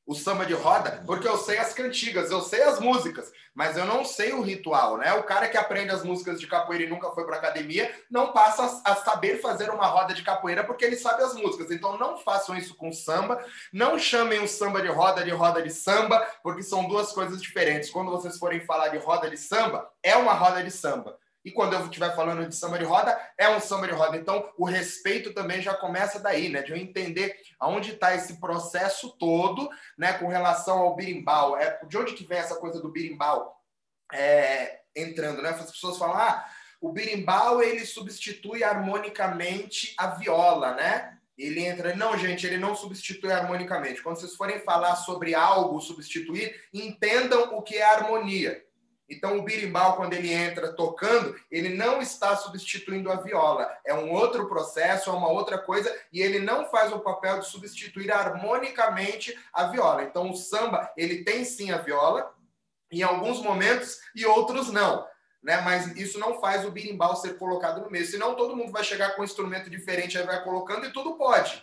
o 0.06 0.16
samba 0.16 0.46
de 0.46 0.54
roda, 0.54 1.04
porque 1.06 1.28
eu 1.28 1.38
sei 1.38 1.58
as 1.58 1.74
cantigas, 1.74 2.32
eu 2.32 2.42
sei 2.42 2.64
as 2.64 2.80
músicas, 2.80 3.32
mas 3.54 3.78
eu 3.78 3.86
não 3.86 4.04
sei 4.04 4.34
o 4.34 4.42
ritual, 4.42 4.98
né? 4.98 5.14
O 5.14 5.24
cara 5.24 5.48
que 5.48 5.58
aprende 5.58 5.92
as 5.92 6.04
músicas 6.04 6.40
de 6.40 6.48
capoeira 6.48 6.84
e 6.84 6.90
nunca 6.90 7.12
foi 7.12 7.24
para 7.26 7.38
academia 7.38 7.94
não 8.10 8.34
passa 8.34 8.82
a 8.84 8.96
saber 8.96 9.40
fazer 9.40 9.70
uma 9.70 9.86
roda 9.86 10.14
de 10.14 10.24
capoeira 10.24 10.64
porque 10.64 10.84
ele 10.84 10.96
sabe 10.96 11.24
as 11.24 11.36
músicas. 11.36 11.72
Então 11.72 11.98
não 11.98 12.18
façam 12.18 12.58
isso 12.58 12.76
com 12.76 12.92
samba, 12.92 13.44
não 13.72 14.00
chamem 14.00 14.42
o 14.42 14.48
samba 14.48 14.82
de 14.82 14.88
roda 14.88 15.24
de 15.24 15.32
roda 15.32 15.62
de 15.62 15.70
samba, 15.70 16.20
porque 16.44 16.64
são 16.64 16.88
duas 16.88 17.12
coisas 17.14 17.42
diferentes. 17.42 17.90
Quando 17.90 18.12
vocês 18.12 18.38
forem 18.38 18.66
falar 18.66 18.90
de 18.90 18.98
roda 18.98 19.30
de 19.30 19.38
samba, 19.38 19.90
é 20.02 20.16
uma 20.16 20.34
roda 20.34 20.64
de 20.64 20.72
samba. 20.72 21.18
E 21.44 21.52
quando 21.52 21.74
eu 21.74 21.84
estiver 21.86 22.16
falando 22.16 22.48
de 22.48 22.56
samba 22.56 22.78
de 22.78 22.86
roda, 22.86 23.20
é 23.38 23.50
um 23.50 23.60
samba 23.60 23.88
de 23.88 23.94
roda. 23.94 24.16
Então, 24.16 24.48
o 24.58 24.66
respeito 24.66 25.34
também 25.34 25.62
já 25.62 25.74
começa 25.74 26.20
daí, 26.20 26.50
né? 26.50 26.62
De 26.62 26.72
eu 26.72 26.78
entender 26.78 27.36
aonde 27.60 27.92
está 27.92 28.14
esse 28.14 28.40
processo 28.40 29.10
todo, 29.18 29.70
né? 29.98 30.14
Com 30.14 30.28
relação 30.28 30.80
ao 30.80 30.96
birimbau. 30.96 31.58
É, 31.58 31.80
de 31.88 31.98
onde 31.98 32.14
que 32.14 32.26
vem 32.26 32.38
essa 32.38 32.56
coisa 32.56 32.80
do 32.80 32.92
birimbau 32.92 33.60
é, 34.14 34.82
entrando, 34.96 35.42
né? 35.42 35.50
As 35.50 35.72
pessoas 35.72 35.98
falam, 35.98 36.16
ah, 36.16 36.46
o 36.80 36.92
birimbau, 36.92 37.62
ele 37.62 37.86
substitui 37.86 38.64
harmonicamente 38.64 39.96
a 39.98 40.08
viola, 40.08 40.76
né? 40.76 41.18
Ele 41.38 41.66
entra... 41.66 41.96
Não, 41.96 42.16
gente, 42.18 42.46
ele 42.46 42.58
não 42.58 42.76
substitui 42.76 43.32
harmonicamente. 43.32 44.04
Quando 44.04 44.20
vocês 44.20 44.36
forem 44.36 44.60
falar 44.60 44.96
sobre 44.96 45.34
algo 45.34 45.82
substituir, 45.82 46.56
entendam 46.72 47.56
o 47.56 47.64
que 47.64 47.78
é 47.78 47.84
harmonia. 47.84 48.64
Então, 49.12 49.38
o 49.38 49.44
birimbau, 49.44 49.98
quando 49.98 50.14
ele 50.14 50.32
entra 50.32 50.72
tocando, 50.72 51.36
ele 51.52 51.76
não 51.76 52.02
está 52.02 52.34
substituindo 52.38 53.12
a 53.12 53.18
viola. 53.18 53.70
É 53.86 53.94
um 53.94 54.10
outro 54.10 54.48
processo, 54.48 55.10
é 55.10 55.14
uma 55.14 55.28
outra 55.28 55.58
coisa, 55.58 55.94
e 56.14 56.22
ele 56.22 56.40
não 56.40 56.66
faz 56.72 56.94
o 56.94 57.00
papel 57.00 57.40
de 57.40 57.48
substituir 57.48 58.10
harmonicamente 58.10 59.38
a 59.52 59.66
viola. 59.66 60.04
Então, 60.04 60.32
o 60.32 60.36
samba, 60.36 60.90
ele 60.96 61.26
tem 61.26 61.44
sim 61.44 61.72
a 61.72 61.78
viola, 61.78 62.34
em 62.90 63.04
alguns 63.04 63.42
momentos, 63.42 64.00
e 64.16 64.26
outros 64.26 64.72
não. 64.72 65.06
Né? 65.44 65.60
Mas 65.60 65.88
isso 65.98 66.18
não 66.18 66.40
faz 66.40 66.64
o 66.64 66.72
birimbau 66.72 67.14
ser 67.18 67.38
colocado 67.38 67.82
no 67.82 67.92
meio. 67.92 68.06
Senão, 68.06 68.36
todo 68.36 68.56
mundo 68.56 68.72
vai 68.72 68.84
chegar 68.84 69.16
com 69.16 69.24
um 69.24 69.26
instrumento 69.26 69.70
diferente, 69.70 70.18
aí 70.18 70.26
vai 70.26 70.42
colocando, 70.42 70.86
e 70.86 70.94
tudo 70.94 71.18
pode, 71.18 71.62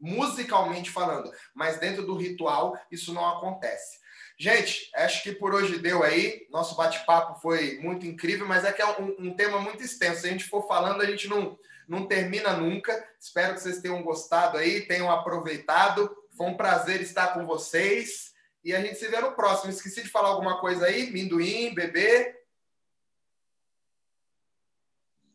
musicalmente 0.00 0.90
falando. 0.90 1.30
Mas 1.54 1.78
dentro 1.78 2.04
do 2.04 2.16
ritual, 2.16 2.76
isso 2.90 3.14
não 3.14 3.24
acontece. 3.24 3.98
Gente, 4.40 4.88
acho 4.94 5.24
que 5.24 5.32
por 5.32 5.52
hoje 5.52 5.80
deu 5.80 6.04
aí. 6.04 6.46
Nosso 6.48 6.76
bate-papo 6.76 7.40
foi 7.40 7.78
muito 7.80 8.06
incrível, 8.06 8.46
mas 8.46 8.64
é 8.64 8.72
que 8.72 8.80
é 8.80 8.86
um, 9.00 9.16
um, 9.18 9.34
tema 9.34 9.60
muito 9.60 9.82
extenso. 9.82 10.20
Se 10.20 10.28
a 10.28 10.30
gente 10.30 10.44
for 10.44 10.64
falando, 10.68 11.02
a 11.02 11.06
gente 11.06 11.26
não, 11.26 11.58
não 11.88 12.06
termina 12.06 12.52
nunca. 12.56 13.04
Espero 13.18 13.54
que 13.54 13.60
vocês 13.60 13.80
tenham 13.80 14.00
gostado 14.00 14.56
aí, 14.56 14.86
tenham 14.86 15.10
aproveitado. 15.10 16.08
Foi 16.36 16.46
um 16.46 16.56
prazer 16.56 17.00
estar 17.00 17.34
com 17.34 17.44
vocês. 17.46 18.32
E 18.62 18.72
a 18.72 18.80
gente 18.80 18.94
se 18.94 19.08
vê 19.08 19.20
no 19.20 19.34
próximo. 19.34 19.72
Esqueci 19.72 20.04
de 20.04 20.08
falar 20.08 20.28
alguma 20.28 20.60
coisa 20.60 20.86
aí? 20.86 21.10
Minduim, 21.10 21.74
bebê? 21.74 22.36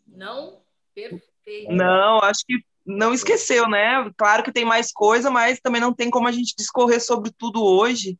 Não? 0.07 0.63
Perfeito. 0.95 1.73
Não, 1.73 2.19
acho 2.19 2.45
que 2.47 2.63
não 2.85 3.13
esqueceu, 3.13 3.67
né? 3.67 4.09
Claro 4.15 4.43
que 4.43 4.51
tem 4.51 4.63
mais 4.63 4.93
coisa, 4.93 5.29
mas 5.29 5.59
também 5.59 5.81
não 5.81 5.93
tem 5.93 6.09
como 6.09 6.29
a 6.29 6.31
gente 6.31 6.55
discorrer 6.55 7.03
sobre 7.03 7.31
tudo 7.37 7.61
hoje. 7.61 8.17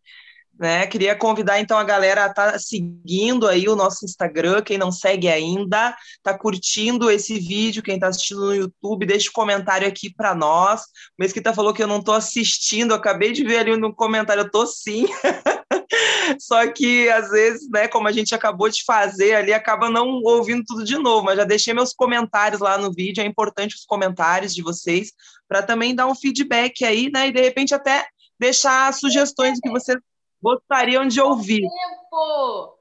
Né? 0.57 0.85
Queria 0.85 1.15
convidar 1.15 1.59
então 1.59 1.77
a 1.77 1.83
galera 1.83 2.25
a 2.25 2.27
estar 2.27 2.51
tá 2.51 2.59
seguindo 2.59 3.47
aí 3.47 3.67
o 3.67 3.75
nosso 3.75 4.05
Instagram, 4.05 4.61
quem 4.61 4.77
não 4.77 4.91
segue 4.91 5.27
ainda, 5.27 5.95
tá 6.21 6.37
curtindo 6.37 7.09
esse 7.09 7.39
vídeo, 7.39 7.81
quem 7.81 7.95
está 7.95 8.07
assistindo 8.07 8.45
no 8.45 8.55
YouTube, 8.55 9.05
deixa 9.05 9.29
um 9.29 9.33
comentário 9.33 9.87
aqui 9.87 10.13
para 10.13 10.35
nós. 10.35 10.81
O 10.81 10.85
Mesquita 11.19 11.53
falou 11.53 11.73
que 11.73 11.81
eu 11.81 11.87
não 11.87 11.97
estou 11.97 12.13
assistindo, 12.13 12.93
acabei 12.93 13.31
de 13.31 13.43
ver 13.43 13.57
ali 13.57 13.75
no 13.75 13.93
comentário, 13.95 14.41
eu 14.41 14.51
tô 14.51 14.65
sim. 14.67 15.07
Só 16.39 16.65
que 16.71 17.09
às 17.09 17.29
vezes, 17.29 17.67
né, 17.69 17.87
como 17.87 18.07
a 18.07 18.11
gente 18.11 18.33
acabou 18.35 18.69
de 18.69 18.83
fazer 18.85 19.33
ali, 19.33 19.53
acaba 19.53 19.89
não 19.89 20.21
ouvindo 20.23 20.63
tudo 20.65 20.83
de 20.83 20.97
novo, 20.97 21.25
mas 21.25 21.37
já 21.37 21.43
deixei 21.43 21.73
meus 21.73 21.93
comentários 21.93 22.61
lá 22.61 22.77
no 22.77 22.93
vídeo, 22.93 23.21
é 23.21 23.25
importante 23.25 23.75
os 23.75 23.85
comentários 23.85 24.53
de 24.53 24.61
vocês 24.61 25.11
para 25.47 25.63
também 25.63 25.95
dar 25.95 26.07
um 26.07 26.15
feedback 26.15 26.85
aí, 26.85 27.09
né, 27.11 27.27
e 27.27 27.31
de 27.31 27.41
repente 27.41 27.73
até 27.73 28.05
deixar 28.39 28.93
sugestões 28.93 29.59
que 29.59 29.69
vocês 29.69 29.97
gostariam 30.43 31.08
de 31.08 31.21
ouvir. 31.21 31.62
Tempo. 31.62 32.77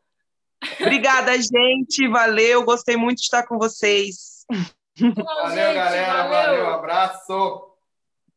Obrigada, 0.80 1.32
gente. 1.40 2.08
Valeu. 2.08 2.64
Gostei 2.64 2.96
muito 2.96 3.18
de 3.18 3.24
estar 3.24 3.46
com 3.46 3.56
vocês. 3.56 4.44
Valeu, 4.98 5.74
galera. 5.74 6.24
Valeu. 6.24 6.30
valeu. 6.30 6.74
Abraço. 6.74 7.71